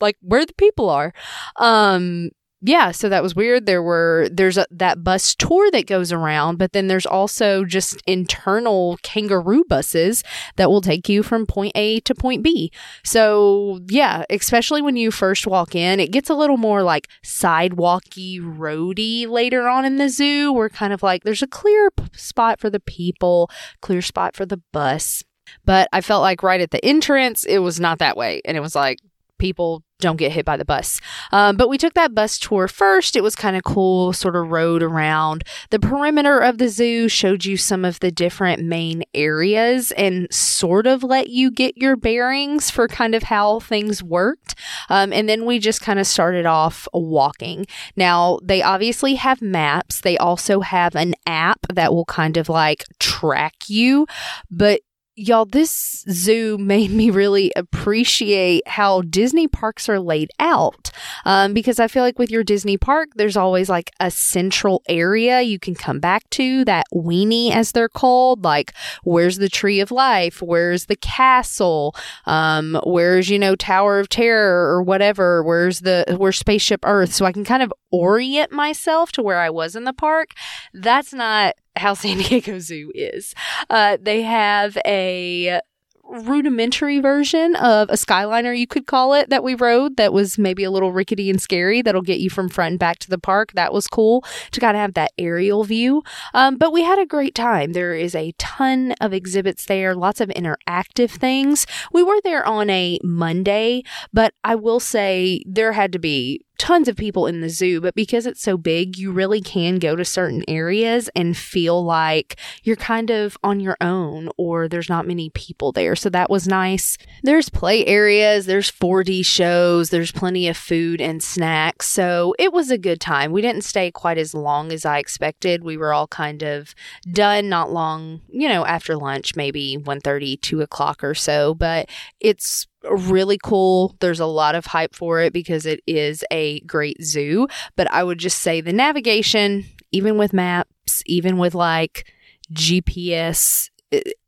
like 0.00 0.16
where 0.20 0.46
the 0.46 0.54
people 0.54 0.88
are. 0.90 1.12
Um, 1.56 2.30
yeah, 2.66 2.92
so 2.92 3.10
that 3.10 3.22
was 3.22 3.36
weird. 3.36 3.66
There 3.66 3.82
were 3.82 4.26
there's 4.32 4.56
a, 4.56 4.66
that 4.70 5.04
bus 5.04 5.34
tour 5.34 5.70
that 5.72 5.86
goes 5.86 6.12
around, 6.12 6.56
but 6.56 6.72
then 6.72 6.86
there's 6.86 7.04
also 7.04 7.62
just 7.62 8.00
internal 8.06 8.98
kangaroo 9.02 9.64
buses 9.68 10.24
that 10.56 10.70
will 10.70 10.80
take 10.80 11.06
you 11.06 11.22
from 11.22 11.44
point 11.44 11.72
A 11.74 12.00
to 12.00 12.14
point 12.14 12.42
B. 12.42 12.72
So, 13.02 13.80
yeah, 13.88 14.24
especially 14.30 14.80
when 14.80 14.96
you 14.96 15.10
first 15.10 15.46
walk 15.46 15.74
in, 15.74 16.00
it 16.00 16.10
gets 16.10 16.30
a 16.30 16.34
little 16.34 16.56
more 16.56 16.82
like 16.82 17.08
sidewalky, 17.22 18.40
roady 18.40 19.26
later 19.26 19.68
on 19.68 19.84
in 19.84 19.98
the 19.98 20.08
zoo. 20.08 20.50
We're 20.50 20.70
kind 20.70 20.94
of 20.94 21.02
like 21.02 21.22
there's 21.22 21.42
a 21.42 21.46
clear 21.46 21.90
p- 21.90 22.04
spot 22.14 22.60
for 22.60 22.70
the 22.70 22.80
people, 22.80 23.50
clear 23.82 24.00
spot 24.00 24.34
for 24.34 24.46
the 24.46 24.62
bus. 24.72 25.22
But 25.66 25.90
I 25.92 26.00
felt 26.00 26.22
like 26.22 26.42
right 26.42 26.62
at 26.62 26.70
the 26.70 26.82
entrance, 26.82 27.44
it 27.44 27.58
was 27.58 27.78
not 27.78 27.98
that 27.98 28.16
way. 28.16 28.40
And 28.46 28.56
it 28.56 28.60
was 28.60 28.74
like 28.74 29.00
people 29.44 29.82
don't 30.00 30.16
get 30.16 30.32
hit 30.32 30.46
by 30.46 30.56
the 30.56 30.64
bus. 30.64 31.00
Um, 31.32 31.56
but 31.56 31.68
we 31.68 31.76
took 31.76 31.92
that 31.94 32.14
bus 32.14 32.38
tour 32.38 32.66
first. 32.66 33.14
It 33.14 33.22
was 33.22 33.36
kind 33.36 33.56
of 33.56 33.62
cool, 33.62 34.14
sort 34.14 34.36
of 34.36 34.48
rode 34.48 34.82
around 34.82 35.44
the 35.68 35.78
perimeter 35.78 36.38
of 36.38 36.56
the 36.56 36.68
zoo, 36.68 37.08
showed 37.08 37.44
you 37.44 37.58
some 37.58 37.84
of 37.84 38.00
the 38.00 38.10
different 38.10 38.62
main 38.62 39.04
areas, 39.12 39.92
and 39.92 40.32
sort 40.32 40.86
of 40.86 41.02
let 41.02 41.28
you 41.28 41.50
get 41.50 41.76
your 41.76 41.94
bearings 41.94 42.70
for 42.70 42.88
kind 42.88 43.14
of 43.14 43.24
how 43.24 43.60
things 43.60 44.02
worked. 44.02 44.54
Um, 44.88 45.12
and 45.12 45.28
then 45.28 45.44
we 45.44 45.58
just 45.58 45.82
kind 45.82 45.98
of 45.98 46.06
started 46.06 46.46
off 46.46 46.88
walking. 46.94 47.66
Now, 47.94 48.38
they 48.42 48.62
obviously 48.62 49.16
have 49.16 49.42
maps, 49.42 50.00
they 50.00 50.16
also 50.16 50.60
have 50.60 50.96
an 50.96 51.14
app 51.26 51.60
that 51.72 51.92
will 51.92 52.06
kind 52.06 52.38
of 52.38 52.48
like 52.48 52.84
track 52.98 53.54
you, 53.68 54.06
but 54.50 54.80
Y'all, 55.16 55.44
this 55.44 56.04
zoo 56.10 56.58
made 56.58 56.90
me 56.90 57.08
really 57.08 57.52
appreciate 57.54 58.66
how 58.66 59.00
Disney 59.02 59.46
parks 59.46 59.88
are 59.88 60.00
laid 60.00 60.28
out. 60.40 60.90
Um, 61.24 61.54
because 61.54 61.78
I 61.78 61.86
feel 61.86 62.02
like 62.02 62.18
with 62.18 62.32
your 62.32 62.42
Disney 62.42 62.76
park, 62.76 63.10
there's 63.14 63.36
always 63.36 63.68
like 63.68 63.92
a 64.00 64.10
central 64.10 64.82
area 64.88 65.40
you 65.40 65.60
can 65.60 65.76
come 65.76 66.00
back 66.00 66.28
to, 66.30 66.64
that 66.64 66.86
weenie 66.92 67.52
as 67.52 67.70
they're 67.70 67.88
called. 67.88 68.42
Like, 68.42 68.74
where's 69.04 69.38
the 69.38 69.48
Tree 69.48 69.78
of 69.78 69.92
Life? 69.92 70.42
Where's 70.42 70.86
the 70.86 70.96
castle? 70.96 71.94
Um, 72.26 72.80
where's, 72.84 73.30
you 73.30 73.38
know, 73.38 73.54
Tower 73.54 74.00
of 74.00 74.08
Terror 74.08 74.68
or 74.74 74.82
whatever? 74.82 75.44
Where's 75.44 75.80
the, 75.80 76.16
where's 76.18 76.38
Spaceship 76.38 76.80
Earth? 76.84 77.12
So 77.12 77.24
I 77.24 77.30
can 77.30 77.44
kind 77.44 77.62
of 77.62 77.72
orient 77.92 78.50
myself 78.50 79.12
to 79.12 79.22
where 79.22 79.38
I 79.38 79.50
was 79.50 79.76
in 79.76 79.84
the 79.84 79.92
park. 79.92 80.30
That's 80.72 81.14
not 81.14 81.54
how 81.76 81.94
San 81.94 82.18
Diego 82.22 82.58
Zoo 82.58 82.90
is. 82.94 83.34
Uh, 83.70 83.96
they 84.00 84.22
have 84.22 84.76
a 84.86 85.60
rudimentary 86.06 87.00
version 87.00 87.56
of 87.56 87.88
a 87.88 87.94
skyliner 87.94 88.56
you 88.56 88.66
could 88.66 88.86
call 88.86 89.14
it 89.14 89.30
that 89.30 89.42
we 89.42 89.54
rode 89.54 89.96
that 89.96 90.12
was 90.12 90.38
maybe 90.38 90.62
a 90.64 90.70
little 90.70 90.92
rickety 90.92 91.30
and 91.30 91.40
scary 91.40 91.82
that'll 91.82 92.02
get 92.02 92.20
you 92.20 92.30
from 92.30 92.48
front 92.48 92.72
and 92.72 92.78
back 92.78 92.98
to 92.98 93.10
the 93.10 93.18
park. 93.18 93.52
That 93.52 93.72
was 93.72 93.88
cool 93.88 94.24
to 94.52 94.60
kind 94.60 94.76
of 94.76 94.80
have 94.80 94.94
that 94.94 95.12
aerial 95.18 95.64
view. 95.64 96.02
Um, 96.34 96.56
but 96.56 96.72
we 96.72 96.82
had 96.82 96.98
a 96.98 97.06
great 97.06 97.34
time. 97.34 97.72
There 97.72 97.94
is 97.94 98.14
a 98.14 98.32
ton 98.38 98.92
of 99.00 99.12
exhibits 99.12 99.64
there 99.64 99.94
lots 99.94 100.20
of 100.20 100.28
interactive 100.30 101.10
things. 101.10 101.66
We 101.92 102.02
were 102.02 102.20
there 102.22 102.46
on 102.46 102.68
a 102.70 102.98
monday 103.02 103.82
but 104.12 104.34
i 104.42 104.54
will 104.54 104.80
say 104.80 105.42
there 105.46 105.72
had 105.72 105.92
to 105.92 105.98
be 105.98 106.43
tons 106.58 106.88
of 106.88 106.96
people 106.96 107.26
in 107.26 107.40
the 107.40 107.48
zoo, 107.48 107.80
but 107.80 107.94
because 107.94 108.26
it's 108.26 108.42
so 108.42 108.56
big, 108.56 108.96
you 108.96 109.10
really 109.10 109.40
can 109.40 109.78
go 109.78 109.96
to 109.96 110.04
certain 110.04 110.44
areas 110.46 111.10
and 111.14 111.36
feel 111.36 111.84
like 111.84 112.36
you're 112.62 112.76
kind 112.76 113.10
of 113.10 113.36
on 113.42 113.60
your 113.60 113.76
own 113.80 114.28
or 114.36 114.68
there's 114.68 114.88
not 114.88 115.06
many 115.06 115.30
people 115.30 115.72
there. 115.72 115.96
So 115.96 116.08
that 116.10 116.30
was 116.30 116.46
nice. 116.46 116.96
There's 117.22 117.48
play 117.48 117.84
areas, 117.86 118.46
there's 118.46 118.70
4D 118.70 119.24
shows, 119.24 119.90
there's 119.90 120.12
plenty 120.12 120.48
of 120.48 120.56
food 120.56 121.00
and 121.00 121.22
snacks. 121.22 121.86
So 121.88 122.34
it 122.38 122.52
was 122.52 122.70
a 122.70 122.78
good 122.78 123.00
time. 123.00 123.32
We 123.32 123.42
didn't 123.42 123.64
stay 123.64 123.90
quite 123.90 124.18
as 124.18 124.34
long 124.34 124.72
as 124.72 124.84
I 124.84 124.98
expected. 124.98 125.64
We 125.64 125.76
were 125.76 125.92
all 125.92 126.06
kind 126.06 126.42
of 126.42 126.74
done 127.12 127.48
not 127.48 127.72
long, 127.72 128.20
you 128.28 128.48
know, 128.48 128.64
after 128.64 128.96
lunch, 128.96 129.36
maybe 129.36 129.76
1:30, 129.76 130.40
2 130.40 130.60
o'clock 130.60 131.02
or 131.02 131.14
so, 131.14 131.54
but 131.54 131.88
it's 132.20 132.66
really 132.90 133.38
cool. 133.42 133.96
There's 134.00 134.20
a 134.20 134.26
lot 134.26 134.54
of 134.54 134.66
hype 134.66 134.94
for 134.94 135.20
it 135.20 135.32
because 135.32 135.66
it 135.66 135.80
is 135.86 136.24
a 136.30 136.60
great 136.60 137.02
zoo. 137.02 137.48
But 137.76 137.90
I 137.90 138.04
would 138.04 138.18
just 138.18 138.38
say 138.38 138.60
the 138.60 138.72
navigation, 138.72 139.64
even 139.92 140.18
with 140.18 140.32
maps, 140.32 141.02
even 141.06 141.38
with 141.38 141.54
like 141.54 142.06
GPS, 142.52 143.70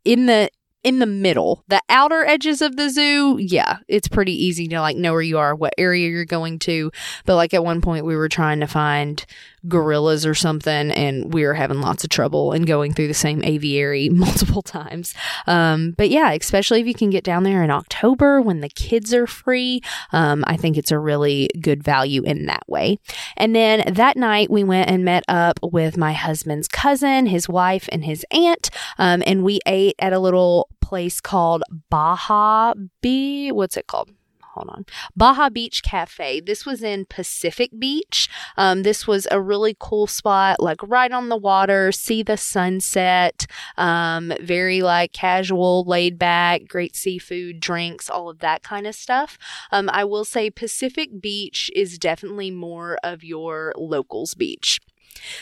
in 0.04 0.26
the 0.26 0.50
in 0.86 1.00
the 1.00 1.06
middle, 1.06 1.64
the 1.66 1.82
outer 1.88 2.24
edges 2.24 2.62
of 2.62 2.76
the 2.76 2.88
zoo, 2.90 3.38
yeah, 3.38 3.78
it's 3.88 4.06
pretty 4.06 4.32
easy 4.32 4.68
to 4.68 4.80
like 4.80 4.96
know 4.96 5.10
where 5.10 5.20
you 5.20 5.36
are, 5.36 5.52
what 5.52 5.74
area 5.76 6.08
you're 6.08 6.24
going 6.24 6.60
to. 6.60 6.92
But 7.24 7.34
like 7.34 7.52
at 7.52 7.64
one 7.64 7.80
point, 7.80 8.06
we 8.06 8.14
were 8.14 8.28
trying 8.28 8.60
to 8.60 8.68
find 8.68 9.26
gorillas 9.68 10.26
or 10.26 10.34
something, 10.34 10.90
and 10.90 11.32
we 11.32 11.44
were 11.44 11.54
having 11.54 11.80
lots 11.80 12.04
of 12.04 12.10
trouble 12.10 12.52
and 12.52 12.66
going 12.66 12.92
through 12.92 13.08
the 13.08 13.14
same 13.14 13.42
aviary 13.44 14.08
multiple 14.12 14.62
times. 14.62 15.14
Um, 15.46 15.92
but 15.96 16.10
yeah, 16.10 16.32
especially 16.32 16.80
if 16.80 16.86
you 16.86 16.94
can 16.94 17.10
get 17.10 17.24
down 17.24 17.42
there 17.42 17.62
in 17.62 17.70
October 17.70 18.40
when 18.40 18.60
the 18.60 18.68
kids 18.68 19.12
are 19.14 19.26
free, 19.26 19.80
um, 20.12 20.44
I 20.46 20.56
think 20.56 20.76
it's 20.76 20.92
a 20.92 20.98
really 20.98 21.48
good 21.60 21.82
value 21.82 22.22
in 22.22 22.46
that 22.46 22.64
way. 22.68 22.98
And 23.36 23.54
then 23.54 23.94
that 23.94 24.16
night, 24.16 24.50
we 24.50 24.64
went 24.64 24.90
and 24.90 25.04
met 25.04 25.24
up 25.28 25.58
with 25.62 25.96
my 25.96 26.12
husband's 26.12 26.68
cousin, 26.68 27.26
his 27.26 27.48
wife, 27.48 27.88
and 27.92 28.04
his 28.04 28.24
aunt, 28.30 28.70
um, 28.98 29.22
and 29.26 29.42
we 29.42 29.60
ate 29.66 29.96
at 29.98 30.12
a 30.12 30.18
little 30.18 30.68
place 30.80 31.20
called 31.20 31.62
Baja 31.90 32.74
B. 33.00 33.50
What's 33.50 33.76
it 33.76 33.86
called? 33.86 34.10
Hold 34.56 34.70
on. 34.70 34.86
Baja 35.14 35.48
Beach 35.50 35.82
Cafe. 35.82 36.40
This 36.40 36.64
was 36.64 36.82
in 36.82 37.04
Pacific 37.04 37.70
Beach. 37.78 38.28
Um, 38.56 38.82
this 38.82 39.06
was 39.06 39.28
a 39.30 39.40
really 39.40 39.76
cool 39.78 40.06
spot, 40.06 40.60
like 40.60 40.80
right 40.82 41.12
on 41.12 41.28
the 41.28 41.36
water, 41.36 41.92
see 41.92 42.22
the 42.22 42.36
sunset. 42.36 43.46
Um, 43.76 44.32
very 44.40 44.82
like 44.82 45.12
casual, 45.12 45.84
laid 45.84 46.18
back, 46.18 46.66
great 46.66 46.96
seafood, 46.96 47.60
drinks, 47.60 48.08
all 48.08 48.28
of 48.28 48.38
that 48.40 48.62
kind 48.62 48.86
of 48.86 48.94
stuff. 48.94 49.38
Um, 49.70 49.90
I 49.92 50.04
will 50.04 50.24
say 50.24 50.50
Pacific 50.50 51.20
Beach 51.20 51.70
is 51.74 51.98
definitely 51.98 52.50
more 52.50 52.98
of 53.04 53.22
your 53.22 53.74
locals 53.76 54.34
beach. 54.34 54.80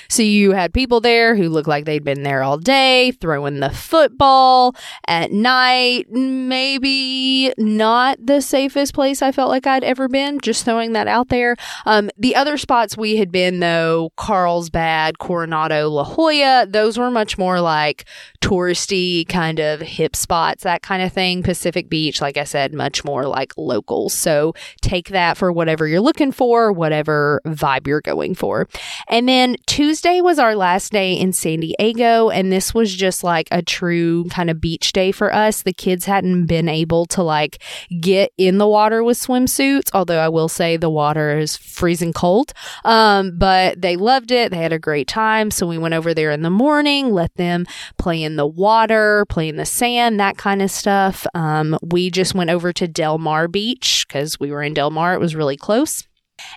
So 0.09 0.23
you 0.23 0.53
had 0.53 0.73
people 0.73 1.01
there 1.01 1.37
who 1.37 1.49
looked 1.49 1.69
like 1.69 1.85
they'd 1.85 2.05
been 2.05 2.23
there 2.23 2.43
all 2.43 2.59
day, 2.59 3.13
throwing 3.13 3.61
the 3.61 3.71
football 3.71 4.75
at 5.07 5.33
night. 5.33 6.11
Maybe 6.11 7.53
not 7.59 8.19
the 8.25 8.41
safest 8.41 8.95
place 8.95 9.23
I 9.23 9.33
felt 9.33 9.51
like 9.51 9.67
I'd 9.67 9.85
ever 9.85 10.09
been, 10.09 10.41
just 10.41 10.65
throwing 10.65 10.93
that 10.93 11.09
out 11.09 11.29
there. 11.29 11.57
Um, 11.87 12.11
the 12.17 12.37
other 12.37 12.57
spots 12.57 12.97
we 12.97 13.17
had 13.17 13.31
been, 13.31 13.61
though, 13.61 14.11
Carlsbad, 14.17 15.19
Coronado, 15.19 15.89
La 15.89 16.05
Jolla, 16.05 16.67
those 16.69 16.99
were 16.99 17.11
much 17.11 17.39
more 17.39 17.61
like 17.61 18.05
touristy 18.41 19.27
kind 19.29 19.59
of 19.59 19.81
hip 19.81 20.15
spots, 20.15 20.65
that 20.65 20.83
kind 20.83 21.03
of 21.03 21.13
thing. 21.13 21.43
Pacific 21.43 21.89
Beach, 21.89 22.21
like 22.21 22.37
I 22.37 22.45
said, 22.45 22.75
much 22.75 23.05
more 23.05 23.27
like 23.27 23.53
local. 23.57 24.09
So 24.09 24.55
take 24.83 25.09
that 25.09 25.37
for 25.37 25.51
whatever 25.53 25.87
you're 25.87 26.01
looking 26.01 26.33
for, 26.33 26.73
whatever 26.73 27.41
vibe 27.47 27.87
you're 27.87 28.01
going 28.01 28.35
for. 28.35 28.69
And 29.09 29.29
then 29.29 29.57
Tuesday 29.66 30.20
was 30.20 30.38
our 30.38 30.55
last 30.55 30.92
day 30.92 31.14
in 31.14 31.33
San 31.33 31.61
Diego, 31.61 32.29
and 32.29 32.53
this 32.53 32.74
was 32.74 32.94
just 32.94 33.24
like 33.24 33.48
a 33.50 33.62
true 33.62 34.24
kind 34.27 34.50
of 34.50 34.61
beach 34.61 34.92
day 34.92 35.11
for 35.11 35.35
us. 35.35 35.62
The 35.62 35.72
kids 35.72 36.05
hadn't 36.05 36.46
been 36.46 36.68
able 36.68 37.07
to 37.07 37.22
like 37.22 37.62
get 38.00 38.31
in 38.37 38.59
the 38.59 38.68
water 38.68 39.03
with 39.03 39.18
swimsuits, 39.18 39.90
although 39.94 40.18
I 40.18 40.29
will 40.29 40.48
say 40.48 40.77
the 40.77 40.90
water 40.90 41.38
is 41.38 41.57
freezing 41.57 42.12
cold. 42.12 42.53
Um, 42.85 43.38
but 43.38 43.81
they 43.81 43.96
loved 43.96 44.31
it. 44.31 44.50
They 44.50 44.59
had 44.59 44.72
a 44.72 44.79
great 44.79 45.09
time. 45.09 45.50
So 45.50 45.66
we 45.66 45.79
went 45.79 45.94
over 45.94 46.12
there 46.12 46.31
in 46.31 46.42
the 46.42 46.50
morning, 46.50 47.11
let 47.11 47.35
them 47.35 47.66
play 47.96 48.22
in 48.22 48.37
the 48.37 48.46
water, 48.46 49.24
play 49.29 49.48
in 49.48 49.57
the 49.57 49.64
sand, 49.64 50.20
that 50.20 50.37
kind 50.37 50.62
of 50.62 50.70
stuff. 50.70 51.27
Um, 51.35 51.79
we 51.83 52.11
just 52.11 52.35
went 52.35 52.50
over 52.50 52.72
to 52.74 52.87
Del 52.87 53.18
Mar 53.18 53.48
Beach 53.48 54.05
because 54.07 54.38
we 54.38 54.50
were 54.50 54.62
in 54.62 54.74
Del 54.74 54.90
Mar. 54.90 55.14
It 55.14 55.20
was 55.20 55.35
really 55.35 55.57
close. 55.57 56.07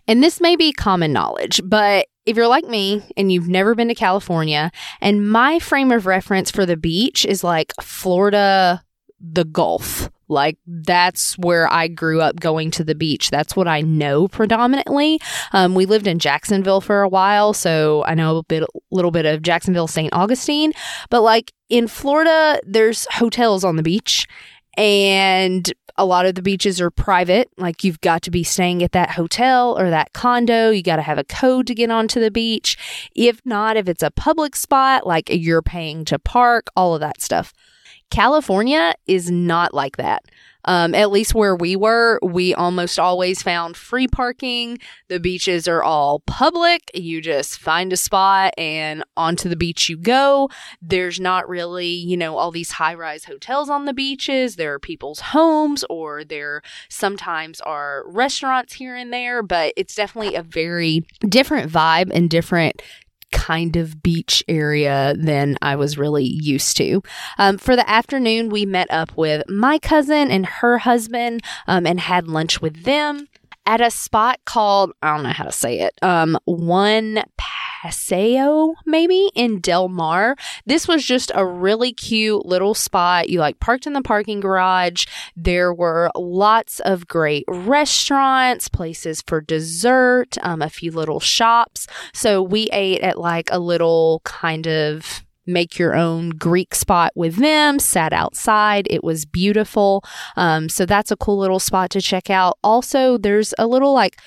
And 0.07 0.23
this 0.23 0.41
may 0.41 0.55
be 0.55 0.73
common 0.73 1.13
knowledge, 1.13 1.61
but 1.63 2.07
if 2.27 2.35
you're 2.35 2.47
like 2.47 2.65
me 2.65 3.01
and 3.15 3.31
you've 3.31 3.47
never 3.47 3.73
been 3.73 3.87
to 3.87 3.95
California, 3.95 4.69
and 5.01 5.31
my 5.31 5.59
frame 5.59 5.91
of 5.91 6.05
reference 6.05 6.51
for 6.51 6.65
the 6.65 6.77
beach 6.77 7.25
is 7.25 7.43
like 7.43 7.73
Florida, 7.81 8.83
the 9.19 9.45
Gulf. 9.45 10.11
Like 10.27 10.57
that's 10.67 11.37
where 11.37 11.71
I 11.71 11.87
grew 11.87 12.19
up 12.19 12.37
going 12.37 12.69
to 12.71 12.83
the 12.83 12.95
beach. 12.95 13.29
That's 13.29 13.55
what 13.55 13.67
I 13.67 13.79
know 13.79 14.27
predominantly. 14.27 15.21
Um, 15.53 15.73
we 15.73 15.85
lived 15.85 16.05
in 16.05 16.19
Jacksonville 16.19 16.81
for 16.81 17.01
a 17.01 17.07
while, 17.07 17.53
so 17.53 18.03
I 18.03 18.13
know 18.13 18.39
a 18.39 18.43
bit, 18.43 18.65
little 18.91 19.11
bit 19.11 19.25
of 19.25 19.41
Jacksonville, 19.41 19.87
St. 19.87 20.13
Augustine. 20.13 20.73
But 21.09 21.21
like 21.21 21.53
in 21.69 21.87
Florida, 21.87 22.59
there's 22.65 23.07
hotels 23.09 23.63
on 23.63 23.77
the 23.77 23.83
beach, 23.83 24.27
and 24.75 25.71
a 25.97 26.05
lot 26.05 26.25
of 26.25 26.35
the 26.35 26.41
beaches 26.41 26.79
are 26.79 26.91
private. 26.91 27.49
Like 27.57 27.83
you've 27.83 28.01
got 28.01 28.21
to 28.23 28.31
be 28.31 28.43
staying 28.43 28.83
at 28.83 28.91
that 28.91 29.11
hotel 29.11 29.77
or 29.77 29.89
that 29.89 30.13
condo. 30.13 30.69
You 30.69 30.83
got 30.83 30.97
to 30.97 31.01
have 31.01 31.17
a 31.17 31.23
code 31.23 31.67
to 31.67 31.75
get 31.75 31.89
onto 31.89 32.19
the 32.19 32.31
beach. 32.31 32.77
If 33.15 33.45
not, 33.45 33.77
if 33.77 33.89
it's 33.89 34.03
a 34.03 34.11
public 34.11 34.55
spot, 34.55 35.07
like 35.07 35.29
you're 35.29 35.61
paying 35.61 36.05
to 36.05 36.19
park, 36.19 36.67
all 36.75 36.93
of 36.93 37.01
that 37.01 37.21
stuff. 37.21 37.53
California 38.09 38.93
is 39.05 39.29
not 39.29 39.73
like 39.73 39.97
that. 39.97 40.23
Um, 40.67 40.93
at 40.93 41.11
least 41.11 41.33
where 41.33 41.55
we 41.55 41.75
were, 41.75 42.19
we 42.21 42.53
almost 42.53 42.99
always 42.99 43.41
found 43.41 43.75
free 43.77 44.07
parking. 44.07 44.77
The 45.07 45.19
beaches 45.19 45.67
are 45.67 45.81
all 45.81 46.19
public. 46.19 46.91
You 46.93 47.21
just 47.21 47.57
find 47.59 47.91
a 47.93 47.97
spot 47.97 48.53
and 48.57 49.03
onto 49.15 49.49
the 49.49 49.55
beach 49.55 49.89
you 49.89 49.97
go. 49.97 50.49
There's 50.81 51.19
not 51.19 51.47
really, 51.47 51.87
you 51.87 52.17
know, 52.17 52.37
all 52.37 52.51
these 52.51 52.71
high 52.71 52.93
rise 52.93 53.23
hotels 53.25 53.69
on 53.69 53.85
the 53.85 53.93
beaches. 53.93 54.57
There 54.57 54.73
are 54.73 54.79
people's 54.79 55.21
homes 55.21 55.85
or 55.89 56.23
there 56.23 56.61
sometimes 56.89 57.61
are 57.61 58.03
restaurants 58.05 58.73
here 58.73 58.95
and 58.95 59.11
there, 59.11 59.41
but 59.41 59.73
it's 59.77 59.95
definitely 59.95 60.35
a 60.35 60.43
very 60.43 61.05
different 61.29 61.71
vibe 61.71 62.11
and 62.13 62.29
different 62.29 62.81
kind 63.31 63.75
of 63.75 64.01
beach 64.01 64.43
area 64.47 65.15
than 65.17 65.57
I 65.61 65.75
was 65.75 65.97
really 65.97 66.25
used 66.25 66.77
to. 66.77 67.01
Um, 67.37 67.57
for 67.57 67.75
the 67.75 67.89
afternoon, 67.89 68.49
we 68.49 68.65
met 68.65 68.89
up 68.89 69.15
with 69.17 69.43
my 69.49 69.79
cousin 69.79 70.31
and 70.31 70.45
her 70.45 70.79
husband 70.79 71.43
um, 71.67 71.85
and 71.85 71.99
had 71.99 72.27
lunch 72.27 72.61
with 72.61 72.83
them 72.83 73.27
at 73.65 73.81
a 73.81 73.91
spot 73.91 74.39
called, 74.45 74.93
I 75.01 75.13
don't 75.13 75.23
know 75.23 75.29
how 75.29 75.43
to 75.43 75.51
say 75.51 75.79
it, 75.81 75.93
um, 76.01 76.37
One 76.45 77.23
Paseo, 77.87 78.73
maybe 78.85 79.31
in 79.33 79.61
Del 79.61 79.87
Mar. 79.87 80.35
This 80.65 80.89
was 80.89 81.05
just 81.05 81.31
a 81.33 81.45
really 81.45 81.93
cute 81.93 82.45
little 82.45 82.73
spot. 82.73 83.29
You 83.29 83.39
like 83.39 83.61
parked 83.61 83.87
in 83.87 83.93
the 83.93 84.01
parking 84.01 84.41
garage. 84.41 85.05
There 85.37 85.73
were 85.73 86.11
lots 86.13 86.81
of 86.81 87.07
great 87.07 87.45
restaurants, 87.47 88.67
places 88.67 89.23
for 89.25 89.39
dessert, 89.39 90.37
um, 90.41 90.61
a 90.61 90.69
few 90.69 90.91
little 90.91 91.21
shops. 91.21 91.87
So 92.13 92.43
we 92.43 92.67
ate 92.73 92.99
at 93.03 93.17
like 93.17 93.49
a 93.53 93.59
little 93.59 94.19
kind 94.25 94.67
of 94.67 95.23
make 95.45 95.79
your 95.79 95.95
own 95.95 96.31
Greek 96.31 96.75
spot 96.75 97.13
with 97.15 97.37
them, 97.37 97.79
sat 97.79 98.11
outside. 98.11 98.85
It 98.89 99.01
was 99.01 99.23
beautiful. 99.23 100.03
Um, 100.35 100.67
so 100.67 100.85
that's 100.85 101.09
a 101.09 101.15
cool 101.15 101.37
little 101.37 101.59
spot 101.59 101.89
to 101.91 102.01
check 102.01 102.29
out. 102.29 102.57
Also, 102.65 103.17
there's 103.17 103.53
a 103.57 103.65
little 103.65 103.93
like 103.93 104.19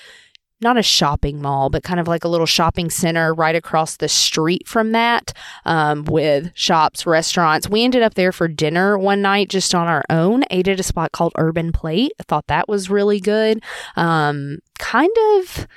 not 0.61 0.77
a 0.77 0.83
shopping 0.83 1.41
mall, 1.41 1.69
but 1.69 1.83
kind 1.83 1.99
of 1.99 2.07
like 2.07 2.23
a 2.23 2.27
little 2.27 2.45
shopping 2.45 2.89
center 2.89 3.33
right 3.33 3.55
across 3.55 3.97
the 3.97 4.07
street 4.07 4.67
from 4.67 4.91
that 4.91 5.33
um, 5.65 6.05
with 6.05 6.51
shops, 6.53 7.05
restaurants. 7.05 7.69
We 7.69 7.83
ended 7.83 8.03
up 8.03 8.13
there 8.13 8.31
for 8.31 8.47
dinner 8.47 8.97
one 8.97 9.21
night 9.21 9.49
just 9.49 9.73
on 9.73 9.87
our 9.87 10.03
own, 10.09 10.43
ate 10.49 10.67
at 10.67 10.79
a 10.79 10.83
spot 10.83 11.11
called 11.11 11.33
Urban 11.37 11.71
Plate. 11.71 12.13
I 12.19 12.23
thought 12.23 12.47
that 12.47 12.67
was 12.69 12.89
really 12.89 13.19
good. 13.19 13.63
Um, 13.95 14.59
kind 14.77 15.11
of 15.35 15.67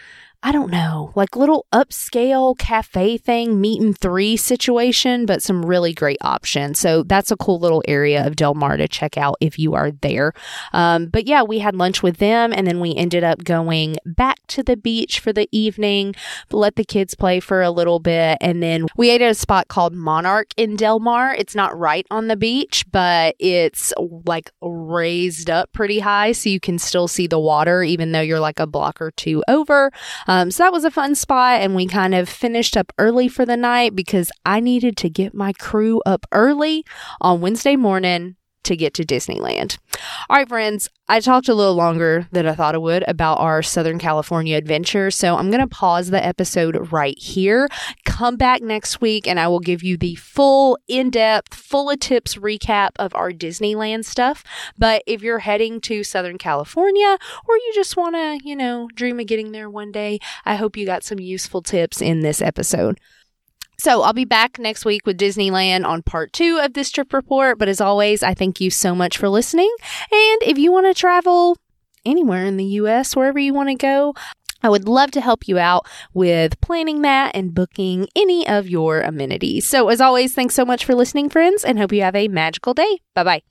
I 0.46 0.52
don't 0.52 0.70
know, 0.70 1.11
like 1.14 1.37
little 1.37 1.64
upscale 1.72 2.57
cafe 2.59 3.16
thing, 3.16 3.62
meat 3.62 3.80
and 3.80 3.96
three 3.98 4.37
situation, 4.37 5.24
but 5.24 5.42
some 5.42 5.64
really 5.64 5.94
great 5.94 6.18
options. 6.20 6.78
So 6.78 7.02
that's 7.02 7.30
a 7.30 7.37
cool 7.38 7.59
little 7.59 7.83
area 7.88 8.26
of 8.26 8.37
Del 8.37 8.52
Mar 8.52 8.76
to 8.76 8.87
check 8.87 9.16
out 9.16 9.38
if 9.40 9.59
you 9.59 9.72
are 9.72 9.90
there. 9.90 10.35
Um, 10.74 11.07
but 11.07 11.26
yeah, 11.26 11.42
we 11.42 11.61
had 11.61 11.74
lunch 11.74 12.02
with 12.02 12.18
them 12.18 12.52
and 12.52 12.66
then 12.66 12.78
we 12.78 12.94
ended 12.94 13.24
up 13.24 13.42
going 13.42 13.96
back 14.04 14.37
to 14.48 14.62
the 14.62 14.76
beach 14.76 15.18
for 15.18 15.33
the 15.33 15.48
evening, 15.50 16.14
let 16.52 16.76
the 16.76 16.85
kids 16.85 17.14
play 17.14 17.40
for 17.40 17.62
a 17.62 17.70
little 17.70 17.98
bit. 17.98 18.37
And 18.42 18.62
then 18.62 18.85
we 18.98 19.09
ate 19.09 19.22
at 19.22 19.30
a 19.30 19.35
spot 19.35 19.68
called 19.68 19.94
Monarch 19.94 20.48
in 20.59 20.76
Del 20.76 21.00
Mar. 21.00 21.35
It's 21.35 21.54
not 21.54 21.74
right 21.78 22.07
on 22.11 22.28
the 22.28 22.37
beach, 22.37 22.85
but 22.92 23.35
it's 23.38 23.94
like 23.98 24.50
raised 24.61 25.48
up 25.48 25.72
pretty 25.72 26.00
high 26.00 26.33
so 26.33 26.50
you 26.50 26.61
can 26.61 26.78
still 26.78 27.09
see 27.09 27.26
the 27.26 27.40
water, 27.40 27.83
even 27.83 28.12
though 28.12 28.20
you're 28.20 28.40
like 28.40 28.61
a 28.61 28.66
block 28.66 29.00
or 29.00 29.11
two 29.12 29.42
over. 29.48 29.90
Um, 30.34 30.50
so 30.50 30.64
that 30.64 30.72
was 30.72 30.84
a 30.84 30.90
fun 30.90 31.14
spot, 31.14 31.60
and 31.60 31.76
we 31.76 31.86
kind 31.86 32.12
of 32.12 32.28
finished 32.28 32.76
up 32.76 32.92
early 32.98 33.28
for 33.28 33.46
the 33.46 33.56
night 33.56 33.94
because 33.94 34.32
I 34.44 34.58
needed 34.58 34.96
to 34.96 35.08
get 35.08 35.32
my 35.32 35.52
crew 35.52 36.02
up 36.04 36.26
early 36.32 36.84
on 37.20 37.40
Wednesday 37.40 37.76
morning 37.76 38.34
to 38.64 38.77
get 38.77 38.94
to 38.94 39.05
Disneyland. 39.05 39.79
All 40.29 40.37
right, 40.37 40.48
friends, 40.48 40.88
I 41.09 41.20
talked 41.20 41.48
a 41.48 41.55
little 41.55 41.74
longer 41.74 42.27
than 42.33 42.46
I 42.46 42.55
thought 42.55 42.74
I 42.74 42.79
would 42.79 43.05
about 43.07 43.38
our 43.38 43.62
Southern 43.62 43.98
California 43.98 44.57
adventure. 44.57 45.11
So 45.11 45.37
I'm 45.37 45.50
going 45.50 45.61
to 45.61 45.66
pause 45.66 46.11
the 46.11 46.24
episode 46.24 46.90
right 46.92 47.18
here. 47.18 47.68
Come 48.05 48.37
back 48.37 48.62
next 48.62 49.00
week 49.00 49.27
and 49.29 49.38
I 49.38 49.48
will 49.48 49.61
give 49.61 49.83
you 49.83 49.96
the 49.96 50.14
full, 50.14 50.79
in 50.88 51.11
depth, 51.11 51.55
full 51.55 51.90
of 51.90 52.00
tips 52.00 52.37
recap 52.37 52.90
of 52.96 53.14
our 53.14 53.33
Disneyland 53.33 54.05
stuff. 54.05 54.42
But 54.79 55.03
if 55.07 55.22
you're 55.22 55.40
heading 55.40 55.81
to 55.83 56.03
Southern 56.03 56.38
California 56.38 57.18
or 57.46 57.57
you 57.57 57.72
just 57.74 57.96
want 57.96 58.14
to, 58.14 58.40
you 58.42 58.57
know, 58.57 58.88
dream 58.94 59.20
of 59.20 59.27
getting 59.27 59.53
there 59.53 59.68
one 59.68 59.92
day, 59.92 60.18
I 60.44 60.57
hope 60.57 60.77
you 60.77 60.87
got 60.87 61.05
some 61.05 61.20
useful 61.20 61.61
tips 61.62 62.00
in 62.00 62.20
this 62.20 62.40
episode. 62.40 62.98
So 63.78 64.02
I'll 64.02 64.12
be 64.12 64.24
back 64.24 64.58
next 64.58 64.84
week 64.84 65.06
with 65.06 65.18
Disneyland 65.18 65.84
on 65.84 66.02
part 66.02 66.32
two 66.32 66.60
of 66.62 66.74
this 66.74 66.90
trip 66.90 67.12
report. 67.12 67.58
But 67.58 67.68
as 67.68 67.80
always, 67.80 68.22
I 68.22 68.34
thank 68.34 68.60
you 68.60 68.70
so 68.70 68.94
much 68.94 69.18
for 69.18 69.28
listening. 69.28 69.74
And 70.10 70.42
if 70.42 70.58
you 70.58 70.72
want 70.72 70.87
to 70.87 70.94
travel 70.94 71.56
anywhere 72.04 72.44
in 72.44 72.56
the 72.56 72.64
US, 72.64 73.16
wherever 73.16 73.38
you 73.38 73.54
want 73.54 73.70
to 73.70 73.74
go, 73.74 74.14
I 74.62 74.70
would 74.70 74.88
love 74.88 75.10
to 75.12 75.20
help 75.20 75.46
you 75.46 75.58
out 75.58 75.87
with 76.14 76.58
planning 76.62 77.02
that 77.02 77.37
and 77.37 77.54
booking 77.54 78.08
any 78.16 78.48
of 78.48 78.68
your 78.68 79.02
amenities. 79.02 79.68
So, 79.68 79.90
as 79.90 80.00
always, 80.00 80.34
thanks 80.34 80.54
so 80.54 80.64
much 80.64 80.87
for 80.87 80.94
listening, 80.94 81.28
friends, 81.28 81.64
and 81.64 81.78
hope 81.78 81.92
you 81.92 82.00
have 82.00 82.16
a 82.16 82.28
magical 82.28 82.72
day. 82.72 83.00
Bye 83.14 83.24
bye. 83.24 83.42